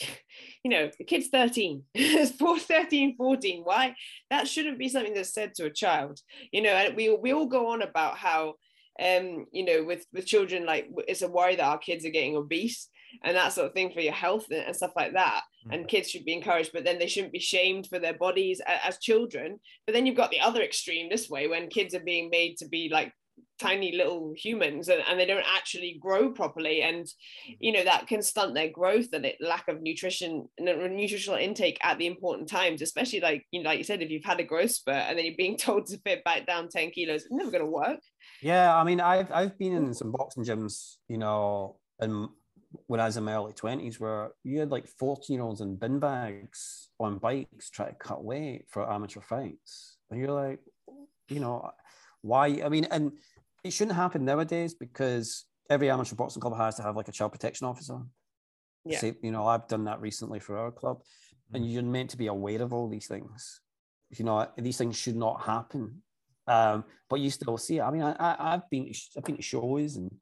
[0.64, 3.62] you know, the kid's 13, it's 13, 14.
[3.64, 3.94] Why?
[4.30, 6.20] That shouldn't be something that's said to a child.
[6.52, 8.54] You know, and we, we all go on about how,
[9.00, 12.36] um, you know, with, with children, like it's a worry that our kids are getting
[12.36, 12.88] obese
[13.24, 15.42] and that sort of thing for your health and, stuff like that.
[15.66, 15.74] Mm.
[15.74, 18.78] And kids should be encouraged, but then they shouldn't be shamed for their bodies as,
[18.84, 19.58] as children.
[19.86, 22.68] But then you've got the other extreme this way when kids are being made to
[22.68, 23.12] be like
[23.58, 27.52] tiny little humans and, and they don't actually grow properly and mm-hmm.
[27.58, 31.98] you know that can stunt their growth and it lack of nutrition nutritional intake at
[31.98, 34.70] the important times especially like you know like you said if you've had a growth
[34.70, 37.64] spurt and then you're being told to fit back down 10 kilos it's never going
[37.64, 38.00] to work
[38.42, 42.28] yeah i mean i've i've been in some boxing gyms you know and
[42.86, 45.76] when I was in my early 20s, where you had like 14 year olds in
[45.76, 49.96] bin bags on bikes trying to cut weight for amateur fights.
[50.10, 50.60] And you're like,
[51.28, 51.70] you know,
[52.26, 52.60] why?
[52.64, 53.12] I mean, and
[53.64, 57.32] it shouldn't happen nowadays because every amateur boxing club has to have like a child
[57.32, 57.98] protection officer.
[58.84, 58.98] Yeah.
[58.98, 61.02] Say, you know, I've done that recently for our club,
[61.52, 61.72] and mm-hmm.
[61.72, 63.60] you're meant to be aware of all these things.
[64.10, 66.02] You know, these things should not happen.
[66.46, 67.82] Um, but you still see it.
[67.82, 70.12] I mean, I, I, have been I've been to shows and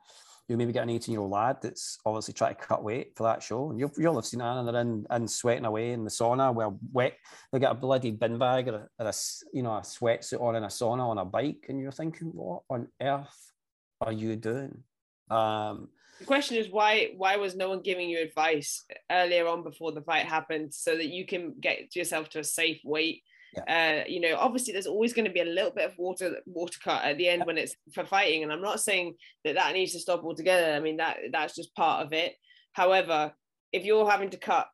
[0.48, 3.22] you maybe get an 18 year old lad that's obviously trying to cut weight for
[3.24, 3.70] that show.
[3.70, 6.54] And you'll, you'll have seen that and they're in and sweating away in the sauna
[6.54, 7.16] where wet,
[7.52, 9.12] they get a bloody bin bag or a, or a,
[9.52, 11.66] you know, a sweatsuit on in a sauna on a bike.
[11.68, 13.52] And you're thinking, what on earth
[14.00, 14.82] are you doing?
[15.30, 15.88] Um,
[16.18, 20.02] the question is why why was no one giving you advice earlier on before the
[20.02, 23.22] fight happened so that you can get yourself to a safe weight
[23.56, 24.02] yeah.
[24.02, 26.78] Uh, you know, obviously there's always going to be a little bit of water water
[26.82, 27.44] cut at the end yeah.
[27.46, 30.72] when it's for fighting, and I'm not saying that that needs to stop altogether.
[30.74, 32.34] I mean that that's just part of it.
[32.72, 33.32] However,
[33.72, 34.66] if you're having to cut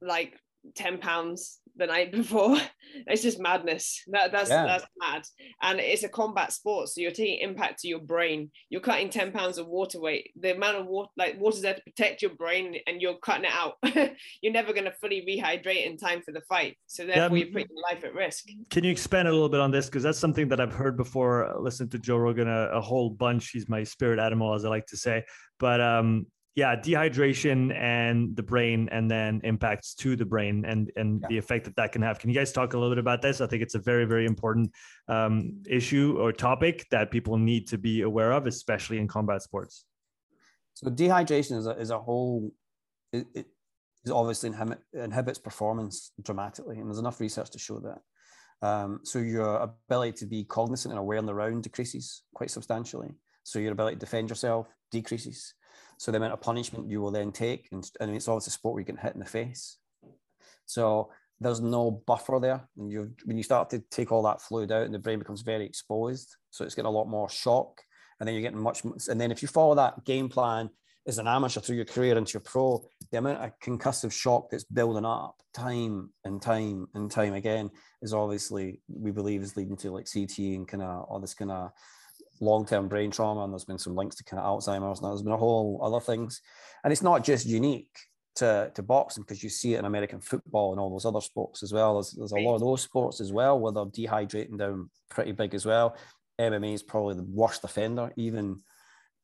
[0.00, 0.38] like
[0.74, 2.58] 10 pounds the night before.
[3.06, 4.02] It's just madness.
[4.08, 4.66] That that's yeah.
[4.66, 5.22] that's mad.
[5.62, 8.50] And it's a combat sport so you're taking impact to your brain.
[8.70, 10.30] You're cutting 10 pounds of water weight.
[10.40, 13.52] The amount of water like water's there to protect your brain and you're cutting it
[13.52, 13.74] out.
[14.42, 17.44] You're never going to fully rehydrate in time for the fight so therefore yeah.
[17.44, 18.46] you're putting your life at risk.
[18.70, 19.86] Can you expand a little bit on this?
[19.86, 23.50] Because that's something that i've heard before listen to joe rogan a, a whole bunch.
[23.50, 25.24] He's my spirit animal as i like to say.
[25.58, 26.26] But um
[26.56, 31.28] yeah dehydration and the brain and then impacts to the brain and and yeah.
[31.28, 32.18] the effect that that can have.
[32.18, 33.40] Can you guys talk a little bit about this?
[33.40, 34.72] I think it's a very very important
[35.06, 39.84] um, issue or topic that people need to be aware of especially in combat sports.
[40.74, 42.50] So dehydration is a, is a whole
[43.12, 43.46] it, it
[44.04, 48.00] is obviously inhibit, inhibits performance dramatically and there's enough research to show that.
[48.66, 53.10] Um, so your ability to be cognizant and aware on the round decreases quite substantially.
[53.42, 55.52] So your ability to defend yourself decreases
[55.98, 58.74] so the amount of punishment you will then take, and, and it's always a sport
[58.74, 59.78] where you get hit in the face.
[60.66, 62.68] So there's no buffer there.
[62.76, 65.42] And you when you start to take all that fluid out, and the brain becomes
[65.42, 67.80] very exposed, so it's getting a lot more shock.
[68.18, 68.82] And then you're getting much.
[69.08, 70.70] And then if you follow that game plan
[71.06, 74.64] as an amateur through your career into your pro, the amount of concussive shock that's
[74.64, 77.70] building up time and time and time again
[78.02, 81.50] is obviously we believe is leading to like CTE and kind of all this kind
[81.50, 81.70] of
[82.40, 85.32] long-term brain trauma and there's been some links to kind of alzheimer's and there's been
[85.32, 86.40] a whole other things.
[86.84, 87.96] And it's not just unique
[88.36, 91.62] to, to boxing because you see it in american football and all those other sports
[91.62, 91.94] as well.
[91.94, 95.54] There's, there's a lot of those sports as well where they're dehydrating down pretty big
[95.54, 95.96] as well.
[96.40, 98.60] Mma is probably the worst offender even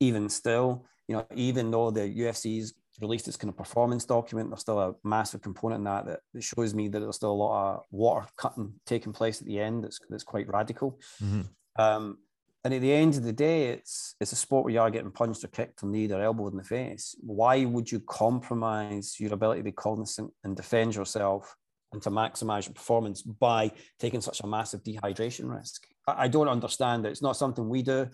[0.01, 0.87] even still.
[1.09, 4.95] You know even though the ufc's released its kind of performance document there's still a
[5.03, 8.27] massive component in that that, that shows me that there's still a lot of water
[8.37, 10.99] cutting taking place at the end that's, that's quite radical.
[11.23, 11.83] Mm-hmm.
[11.83, 12.19] um,
[12.65, 15.11] and at the end of the day, it's it's a sport where you are getting
[15.11, 17.17] punched or kicked or kneed or elbowed in the face.
[17.21, 21.57] Why would you compromise your ability to be cognizant and defend yourself
[21.93, 25.87] and to maximize your performance by taking such a massive dehydration risk?
[26.07, 27.11] I, I don't understand it.
[27.11, 28.09] It's not something we do.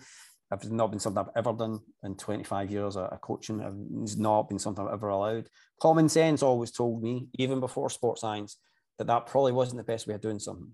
[0.51, 3.61] It's not been something I've ever done in 25 years of coaching.
[4.01, 5.47] It's not been something I've ever allowed.
[5.79, 8.57] Common sense always told me, even before sports science,
[8.97, 10.71] that that probably wasn't the best way of doing something.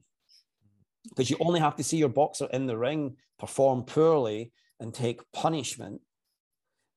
[1.09, 5.21] Because you only have to see your boxer in the ring perform poorly and take
[5.31, 6.01] punishment.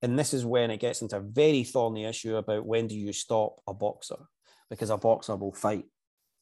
[0.02, 3.12] And this is when it gets into a very thorny issue about when do you
[3.12, 4.28] stop a boxer?
[4.70, 5.84] Because a boxer will fight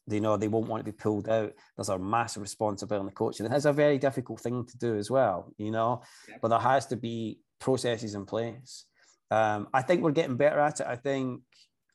[0.06, 1.52] they know they won't want to be pulled out.
[1.76, 4.96] There's a massive responsibility on the coach, and it's a very difficult thing to do
[4.96, 6.02] as well, you know.
[6.28, 6.36] Yeah.
[6.40, 8.84] But there has to be processes in place.
[9.30, 10.86] Um, I think we're getting better at it.
[10.86, 11.40] I think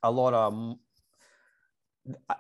[0.04, 0.76] a lot of,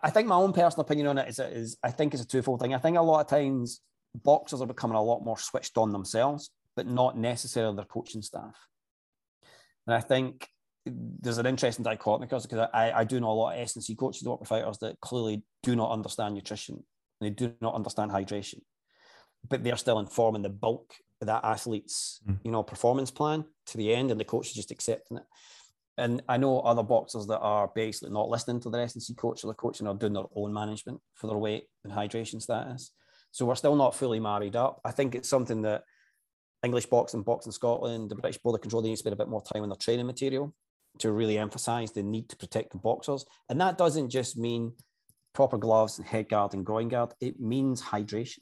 [0.01, 2.59] I think my own personal opinion on it is, is I think it's a twofold
[2.59, 2.74] thing.
[2.74, 3.82] I think a lot of times
[4.16, 8.55] boxers are becoming a lot more switched on themselves, but not necessarily their coaching staff.
[9.88, 10.47] And I think
[10.86, 14.30] there's an interesting dichotomy because I, I do know a lot of S&C coaches that
[14.30, 16.84] work with fighters that clearly do not understand nutrition.
[17.20, 18.62] They do not understand hydration,
[19.47, 22.39] but they're still informing the bulk of that athlete's, mm.
[22.43, 25.24] you know, performance plan to the end, and the coach is just accepting it.
[26.02, 29.47] And I know other boxers that are basically not listening to their S&C coach or
[29.47, 32.91] the coach and are doing their own management for their weight and hydration status.
[33.30, 34.82] So we're still not fully married up.
[34.84, 35.84] I think it's something that
[36.64, 39.30] English boxing, boxing Scotland, the British Board of Control, they need to spend a bit
[39.30, 40.54] more time on their training material
[40.99, 43.24] to really emphasize the need to protect the boxers.
[43.49, 44.74] And that doesn't just mean
[45.34, 48.39] proper gloves and head guard and groin guard, it means hydration.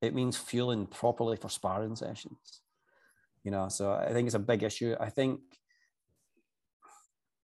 [0.00, 2.62] It means fueling properly for sparring sessions.
[3.44, 4.96] You know, so I think it's a big issue.
[4.98, 5.40] I think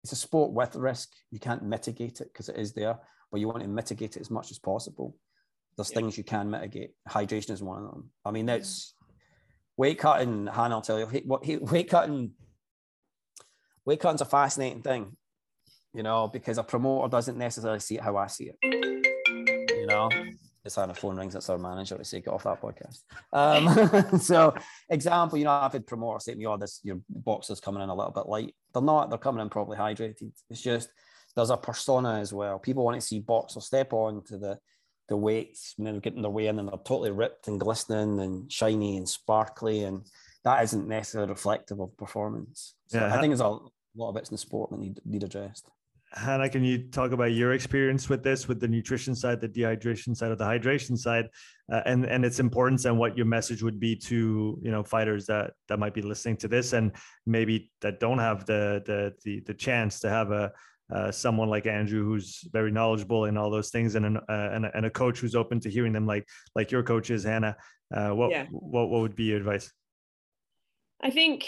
[0.07, 1.11] it's a sport with risk.
[1.33, 2.97] You can't mitigate it because it is there,
[3.33, 5.17] but you want to mitigate it as much as possible.
[5.77, 5.97] There's yeah.
[5.97, 6.91] things you can mitigate.
[7.09, 8.11] Hydration is one of them.
[8.25, 8.51] I mean, mm.
[8.51, 8.95] that's
[9.77, 12.35] weight cutting, Hannah, I'll tell you, what weight cutting
[13.85, 15.17] weight cutting's a fascinating thing,
[15.93, 18.57] you know, because a promoter doesn't necessarily see it how I see it.
[18.63, 20.09] You know,
[20.75, 23.03] how the phone rings, it's our manager to say, get off that podcast.
[23.33, 24.55] Um, so,
[24.89, 27.83] example, you know, I've had promoters say to me, oh, this, your box is coming
[27.83, 28.55] in a little bit light.
[28.75, 30.33] They're not, they're coming in probably hydrated.
[30.51, 30.89] It's just,
[31.37, 32.59] there's a persona as well.
[32.59, 34.59] People want to see boxers step on to the,
[35.09, 38.51] the weights when they're getting their weigh in and they're totally ripped and glistening and
[38.51, 39.85] shiny and sparkly.
[39.85, 40.05] And
[40.43, 42.75] that isn't necessarily reflective of performance.
[42.89, 43.59] So yeah, I think there's a
[43.97, 45.69] a lot of bits in the sport that need need addressed.
[46.17, 50.17] Hannah, can you talk about your experience with this, with the nutrition side, the dehydration
[50.17, 51.29] side, or the hydration side,
[51.71, 55.27] uh, and and its importance, and what your message would be to you know fighters
[55.27, 56.93] that that might be listening to this, and
[57.27, 60.51] maybe that don't have the the the, the chance to have a
[60.93, 64.67] uh, someone like Andrew who's very knowledgeable in all those things, and an, uh, and,
[64.67, 67.57] a, and a coach who's open to hearing them, like like your coach is, Hannah.
[67.95, 68.47] Uh, what yeah.
[68.51, 69.71] what what would be your advice?
[71.03, 71.47] I think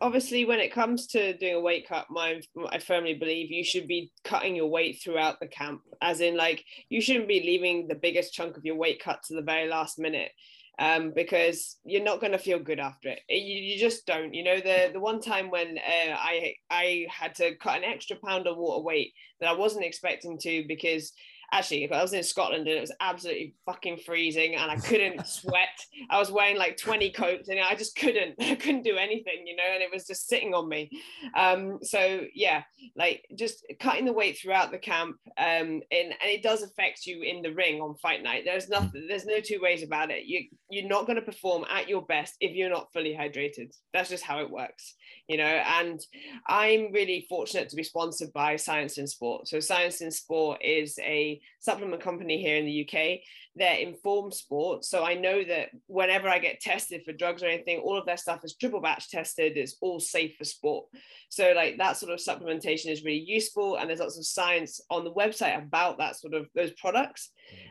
[0.00, 3.88] obviously when it comes to doing a weight cut, my I firmly believe you should
[3.88, 5.82] be cutting your weight throughout the camp.
[6.02, 9.34] As in like you shouldn't be leaving the biggest chunk of your weight cut to
[9.34, 10.32] the very last minute.
[10.76, 13.20] Um, because you're not going to feel good after it.
[13.28, 14.34] You, you, just don't.
[14.34, 18.16] You know, the the one time when uh, I I had to cut an extra
[18.16, 21.12] pound of water weight that I wasn't expecting to because
[21.54, 25.78] actually I was in Scotland and it was absolutely fucking freezing and I couldn't sweat.
[26.10, 29.54] I was wearing like 20 coats and I just couldn't, I couldn't do anything, you
[29.56, 30.90] know, and it was just sitting on me.
[31.36, 32.64] Um, so yeah,
[32.96, 35.16] like just cutting the weight throughout the camp.
[35.38, 38.42] Um, and, and it does affect you in the ring on fight night.
[38.44, 40.24] There's nothing, there's no two ways about it.
[40.24, 43.72] You, you're not going to perform at your best if you're not fully hydrated.
[43.92, 44.94] That's just how it works,
[45.28, 46.00] you know, and
[46.46, 49.48] I'm really fortunate to be sponsored by Science in Sport.
[49.48, 53.20] So Science in Sport is a supplement company here in the UK.
[53.56, 54.84] They're informed sport.
[54.84, 58.16] So I know that whenever I get tested for drugs or anything, all of their
[58.16, 59.56] stuff is triple batch tested.
[59.56, 60.86] It's all safe for sport.
[61.28, 63.76] So like that sort of supplementation is really useful.
[63.76, 67.30] And there's lots of science on the website about that sort of those products.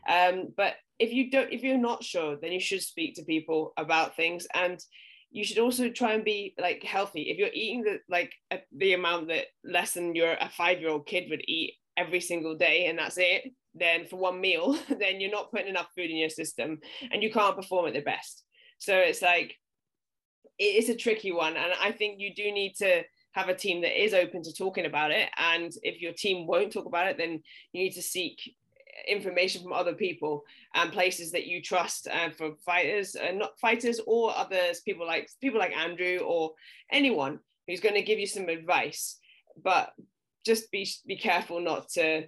[0.09, 3.73] Um, but if you don't, if you're not sure, then you should speak to people
[3.77, 4.47] about things.
[4.55, 4.79] And
[5.33, 7.23] you should also try and be like healthy.
[7.23, 8.31] If you're eating the like
[8.71, 12.55] the amount that less than your a five year old kid would eat every single
[12.55, 16.17] day, and that's it, then for one meal, then you're not putting enough food in
[16.17, 16.79] your system
[17.11, 18.43] and you can't perform at the best.
[18.77, 19.55] So it's like,
[20.59, 21.57] it is a tricky one.
[21.57, 24.85] And I think you do need to have a team that is open to talking
[24.85, 25.29] about it.
[25.37, 28.39] And if your team won't talk about it, then you need to seek
[29.07, 30.43] information from other people
[30.75, 34.81] and places that you trust and uh, for fighters and uh, not fighters or others
[34.81, 36.51] people like people like andrew or
[36.91, 39.17] anyone who's going to give you some advice
[39.63, 39.93] but
[40.45, 42.23] just be be careful not to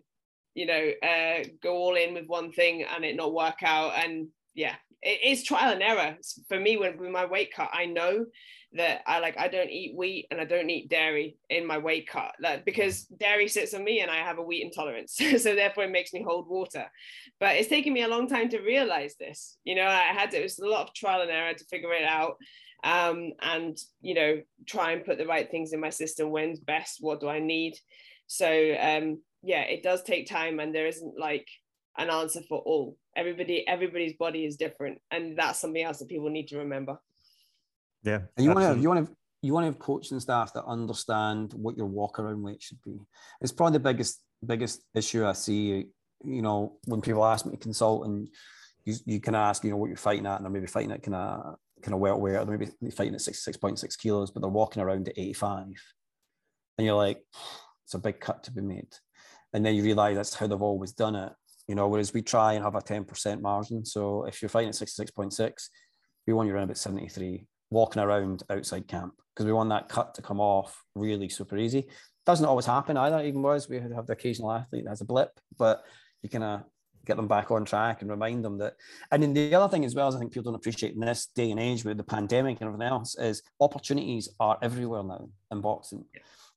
[0.56, 3.92] you know, uh, go all in with one thing and it not work out.
[3.98, 6.18] And yeah, it is trial and error.
[6.48, 8.26] For me, when with my weight cut, I know
[8.76, 12.08] that I like I don't eat wheat and I don't eat dairy in my weight
[12.08, 15.86] cut like, because dairy sits on me and I have a wheat intolerance so therefore
[15.86, 16.86] it makes me hold water.
[17.40, 20.40] But it's taken me a long time to realize this you know I had to,
[20.40, 22.36] it was a lot of trial and error to figure it out
[22.84, 26.98] um, and you know try and put the right things in my system when's best
[27.00, 27.76] what do i need?
[28.28, 31.48] So um, yeah it does take time and there isn't like
[31.98, 32.98] an answer for all.
[33.16, 37.00] Everybody everybody's body is different and that's something else that people need to remember
[38.06, 40.64] yeah and you want to you want to you want to have coaching staff that
[40.66, 42.98] understand what your walk around weight should be.
[43.42, 45.86] It's probably the biggest biggest issue i see
[46.24, 48.28] you know when people ask me to consult and
[48.86, 51.02] you, you can ask you know what you're fighting at and they're maybe fighting at
[51.02, 55.08] kind of kind of welterweight or maybe fighting at 66.6 kilos but they're walking around
[55.08, 55.66] at 85
[56.78, 57.22] and you're like
[57.84, 58.94] it's a big cut to be made.
[59.54, 61.32] And then you realize that's how they've always done it
[61.68, 63.86] you know, whereas we try and have a 10% margin.
[63.86, 65.70] So if you're fighting at 66.6,
[66.28, 70.14] we want you around about 73, walking around outside camp because we want that cut
[70.16, 71.88] to come off really super easy.
[72.26, 75.40] Doesn't always happen either, even was we have the occasional athlete that has a blip,
[75.58, 75.84] but
[76.22, 76.64] you kind of
[77.06, 78.76] get them back on track and remind them that.
[79.12, 81.28] And then the other thing as well as I think people don't appreciate in this
[81.36, 85.62] day and age with the pandemic and everything else is opportunities are everywhere now in
[85.62, 86.06] boxing.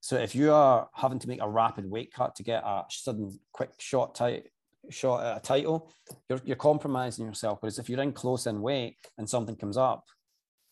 [0.00, 3.38] So if you are having to make a rapid weight cut to get a sudden
[3.52, 4.46] quick shot tight
[4.90, 5.90] shot at a title,
[6.28, 7.58] you're, you're compromising yourself.
[7.60, 10.04] Whereas if you're in close in weight and something comes up,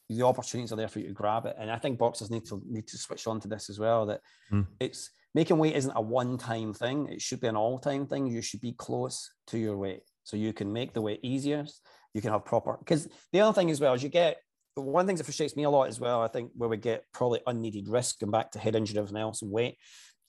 [0.09, 1.57] the opportunities are there for you to grab it.
[1.59, 4.07] And I think boxers need to need to switch on to this as well.
[4.07, 4.20] That
[4.52, 4.66] mm.
[4.80, 7.09] it's making weight isn't a one-time thing.
[7.09, 8.26] It should be an all-time thing.
[8.26, 10.02] You should be close to your weight.
[10.24, 11.64] So you can make the weight easier.
[12.14, 14.38] You can have proper because the other thing as well is you get
[14.74, 17.40] one thing that frustrates me a lot as well, I think where we get probably
[17.46, 19.76] unneeded risk and back to head injury and everything else and weight,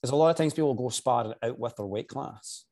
[0.03, 2.65] is a lot of times people go sparring out with their weight class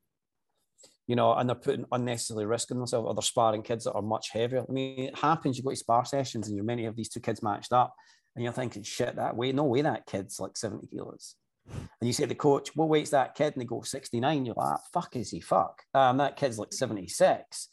[1.08, 4.02] you know, and they're putting unnecessarily risk on themselves, or they're sparring kids that are
[4.02, 4.66] much heavier.
[4.68, 5.58] I mean, it happens.
[5.58, 7.94] You go to spar sessions and you're many of these two kids matched up,
[8.36, 11.36] and you're thinking, shit, that way, no way that kid's like 70 kilos.
[11.68, 13.54] And you say to the coach, what weight's that kid?
[13.54, 14.46] And they go 69.
[14.46, 15.40] You're like, ah, fuck is he?
[15.40, 15.82] Fuck.
[15.94, 17.70] Um, that kid's like 76.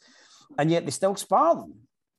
[0.57, 1.73] And yet they still spar them.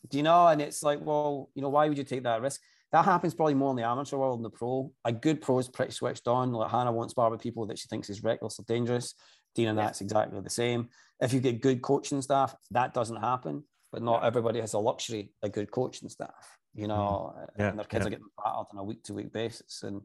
[0.09, 0.47] Do you know?
[0.47, 2.61] And it's like, well, you know, why would you take that risk?
[2.93, 4.93] That happens probably more in the amateur world than the pro.
[5.05, 6.53] A good pro is pretty switched on.
[6.53, 9.15] Like Hannah won't spar with people that she thinks is reckless or dangerous.
[9.55, 10.89] Dean and that's exactly the same.
[11.21, 13.65] If you get good coaching staff, that doesn't happen.
[13.93, 17.61] But not everybody has a luxury of good coaching staff, you know, mm-hmm.
[17.61, 17.69] yeah.
[17.69, 19.85] and their kids are getting battled on a week to week basis.
[19.85, 20.03] And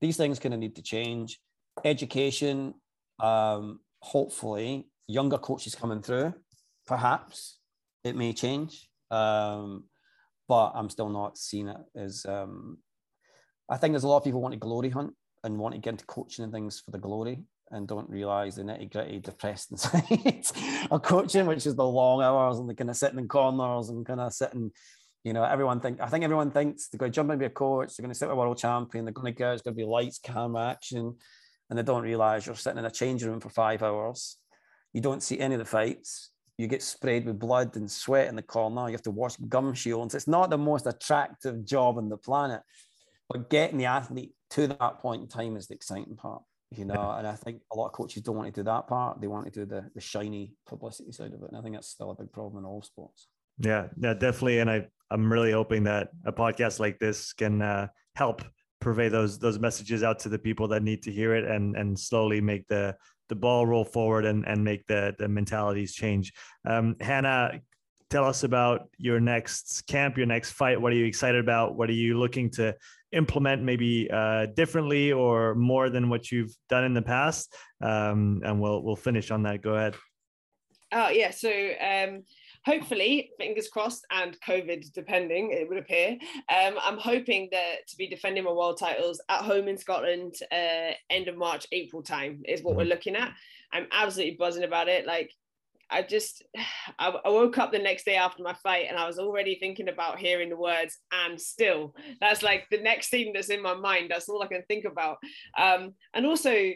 [0.00, 1.38] these things kind of need to change.
[1.84, 2.74] Education,
[3.20, 6.34] um, hopefully, younger coaches coming through,
[6.84, 7.58] perhaps
[8.02, 8.88] it may change.
[9.12, 9.84] Um,
[10.48, 12.78] but I'm still not seeing it as um,
[13.68, 15.14] I think there's a lot of people want to glory hunt
[15.44, 18.62] and want to get into coaching and things for the glory and don't realize the
[18.62, 20.44] nitty gritty depressed inside
[20.90, 24.06] of coaching, which is the long hours and the kind of sitting in corners and
[24.06, 24.70] kind of sitting,
[25.24, 27.50] you know, everyone think I think everyone thinks they're going to jump and be a
[27.50, 29.74] coach, they're going to sit with a world champion, they're going to go, it's going
[29.74, 31.16] to be lights, camera, action,
[31.70, 34.36] and they don't realize you're sitting in a changing room for five hours.
[34.92, 36.30] You don't see any of the fights.
[36.58, 38.86] You get sprayed with blood and sweat in the corner.
[38.86, 40.14] You have to wash gum shields.
[40.14, 42.60] It's not the most attractive job on the planet,
[43.30, 46.42] but getting the athlete to that point in time is the exciting part
[46.76, 49.20] you know, and I think a lot of coaches don't want to do that part.
[49.20, 51.48] They want to do the the shiny publicity side of it.
[51.48, 53.28] And I think that's still a big problem in all sports.
[53.58, 54.60] Yeah, yeah, definitely.
[54.60, 58.42] And I I'm really hoping that a podcast like this can uh, help
[58.80, 61.98] purvey those those messages out to the people that need to hear it and and
[61.98, 62.96] slowly make the
[63.28, 66.32] the ball roll forward and and make the the mentalities change.
[66.64, 67.60] Um, Hannah,
[68.10, 70.80] tell us about your next camp, your next fight.
[70.80, 71.76] What are you excited about?
[71.76, 72.74] What are you looking to
[73.12, 77.54] implement maybe uh, differently or more than what you've done in the past?
[77.80, 79.62] Um, and we'll we'll finish on that.
[79.62, 79.96] Go ahead.
[80.92, 81.50] Oh yeah, so
[81.80, 82.22] um,
[82.66, 86.18] hopefully, fingers crossed, and COVID depending, it would appear.
[86.54, 90.92] Um, I'm hoping that to be defending my world titles at home in Scotland, uh,
[91.08, 92.78] end of March, April time is what mm-hmm.
[92.78, 93.32] we're looking at.
[93.72, 95.06] I'm absolutely buzzing about it.
[95.06, 95.32] Like
[95.92, 96.42] I just
[96.98, 99.88] I, I, woke up the next day after my fight and I was already thinking
[99.88, 101.94] about hearing the words and still.
[102.20, 104.10] That's like the next thing that's in my mind.
[104.10, 105.18] That's all I can think about.
[105.58, 106.72] Um, and also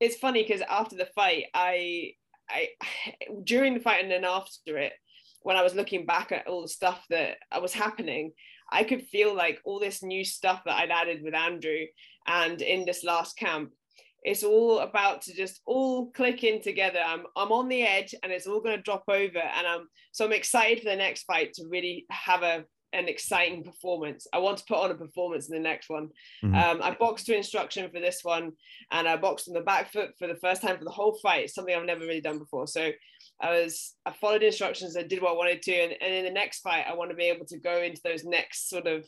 [0.00, 2.12] it's funny because after the fight I
[2.48, 2.68] I
[3.44, 4.92] during the fight and then after it
[5.42, 8.32] when I was looking back at all the stuff that was happening
[8.70, 11.84] I could feel like all this new stuff that I'd added with Andrew
[12.26, 13.70] and in this last camp
[14.24, 17.00] it's all about to just all click in together.
[17.04, 20.24] I'm I'm on the edge and it's all going to drop over and I'm so
[20.24, 22.64] I'm excited for the next fight to really have a
[22.94, 24.26] an exciting performance.
[24.32, 26.10] I want to put on a performance in the next one.
[26.44, 26.54] Mm-hmm.
[26.54, 28.52] Um, I boxed to instruction for this one,
[28.92, 31.50] and I boxed on the back foot for the first time for the whole fight.
[31.50, 32.66] Something I've never really done before.
[32.66, 32.90] So
[33.40, 34.96] I was I followed instructions.
[34.96, 37.16] I did what I wanted to, and, and in the next fight, I want to
[37.16, 39.04] be able to go into those next sort of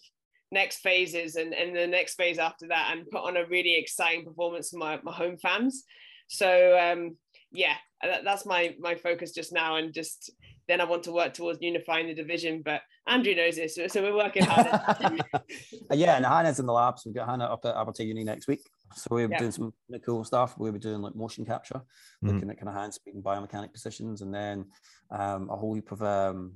[0.52, 4.24] next phases and, and the next phase after that and put on a really exciting
[4.24, 5.84] performance for my, my home fans.
[6.28, 7.16] So um,
[7.52, 10.30] yeah, that, that's my my focus just now, and just
[10.68, 12.62] then I want to work towards unifying the division.
[12.64, 14.66] But Andrew knows this, so, so we're working hard.
[15.92, 17.04] yeah, and Hannah's in the labs.
[17.06, 18.62] We've got Hannah up at Aberdeen Uni next week.
[18.94, 19.38] So we'll be yeah.
[19.38, 19.72] doing some
[20.04, 20.56] cool stuff.
[20.58, 22.28] We'll be doing like motion capture, mm-hmm.
[22.28, 24.66] looking at kind of hand speed and biomechanic positions, and then
[25.10, 26.54] um, a whole heap of um,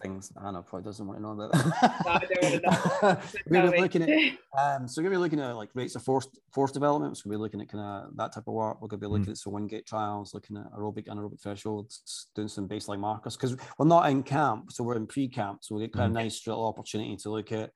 [0.00, 1.54] things Hannah probably doesn't want to know about.
[1.54, 4.08] no, I don't want to we're be looking at
[4.58, 7.16] um, so we're gonna be looking at like rates of force force development.
[7.16, 8.80] So we're gonna be looking at kind of that type of work.
[8.80, 9.30] We're gonna be looking mm.
[9.30, 13.86] at some Wingate trials, looking at aerobic anaerobic thresholds, doing some baseline markers because we're
[13.86, 15.60] not in camp, so we're in pre-camp.
[15.62, 16.22] So we get kind of mm.
[16.22, 17.70] nice little opportunity to look at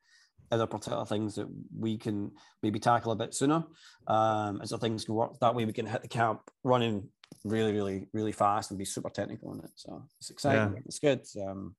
[0.50, 2.30] other particular things that we can
[2.62, 3.64] maybe tackle a bit sooner.
[4.06, 7.08] Um, as the things can work that way, we can hit the camp running
[7.44, 9.70] really, really, really fast and be super technical in it.
[9.74, 10.74] So it's exciting.
[10.74, 10.82] Yeah.
[10.84, 11.22] It's good.
[11.46, 11.74] Um,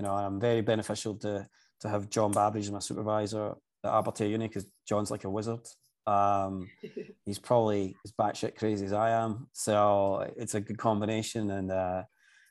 [0.00, 1.46] you know, I'm very beneficial to
[1.80, 3.54] to have John Babraj as my supervisor
[3.84, 5.66] at Aberdeen Uni because John's like a wizard.
[6.06, 6.70] Um,
[7.26, 12.04] he's probably as batshit crazy as I am, so it's a good combination, and uh,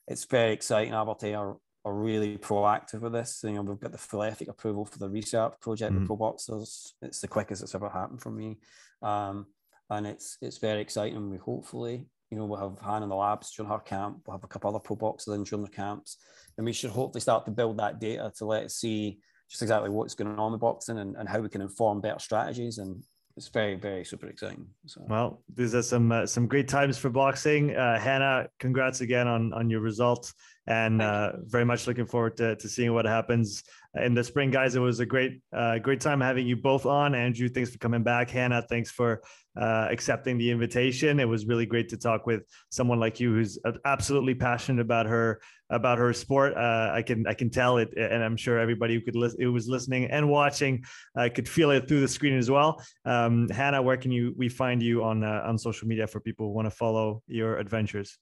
[0.08, 0.94] it's very exciting.
[0.94, 3.42] Aberdeen are, are really proactive with this.
[3.44, 6.06] You know, we've got the full ethic approval for the research project mm-hmm.
[6.06, 6.92] with ProBoxers.
[7.02, 8.60] It's the quickest it's ever happened for me,
[9.02, 9.48] um,
[9.90, 11.32] and it's it's very exciting.
[11.32, 14.19] We hopefully you know, we'll have Han in the labs during her camp.
[14.26, 16.18] We'll have a couple other pro boxers in during their camps.
[16.57, 19.19] And we should hopefully start to build that data to let us see
[19.49, 22.77] just exactly what's going on with boxing and, and how we can inform better strategies.
[22.77, 23.03] And
[23.35, 24.68] it's very, very super exciting.
[24.85, 25.06] So.
[25.07, 27.76] Well, these are some uh, some great times for boxing.
[27.76, 30.34] Uh, Hannah, congrats again on on your results,
[30.70, 33.64] and uh, very much looking forward to, to seeing what happens
[33.96, 34.76] in the spring, guys.
[34.76, 37.16] It was a great uh, great time having you both on.
[37.16, 38.30] Andrew, thanks for coming back.
[38.30, 39.24] Hannah, thanks for
[39.60, 41.20] uh, accepting the invitation.
[41.20, 45.41] It was really great to talk with someone like you who's absolutely passionate about her
[45.72, 46.56] about her sport.
[46.56, 49.52] Uh, I can I can tell it, and I'm sure everybody who could listen, who
[49.52, 50.84] was listening and watching,
[51.18, 52.80] uh, could feel it through the screen as well.
[53.06, 56.46] Um, Hannah, where can you we find you on uh, on social media for people
[56.46, 58.20] who want to follow your adventures?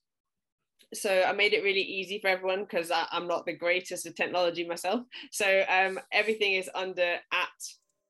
[0.94, 4.68] So I made it really easy for everyone because I'm not the greatest with technology
[4.68, 5.02] myself.
[5.32, 7.50] So um, everything is under at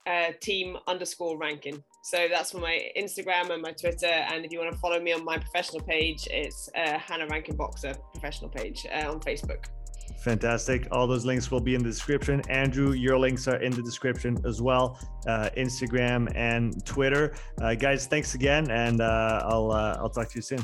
[0.08, 1.84] uh, team underscore rankin.
[2.04, 4.08] So that's for my Instagram and my Twitter.
[4.08, 7.56] And if you want to follow me on my professional page, it's uh, Hannah Rankin
[7.56, 9.66] Boxer professional page uh, on Facebook.
[10.20, 10.88] Fantastic.
[10.92, 12.42] All those links will be in the description.
[12.50, 17.36] Andrew, your links are in the description as well uh, Instagram and Twitter.
[17.62, 18.72] Uh, guys, thanks again.
[18.72, 20.64] And uh, I'll, uh, I'll talk to you soon.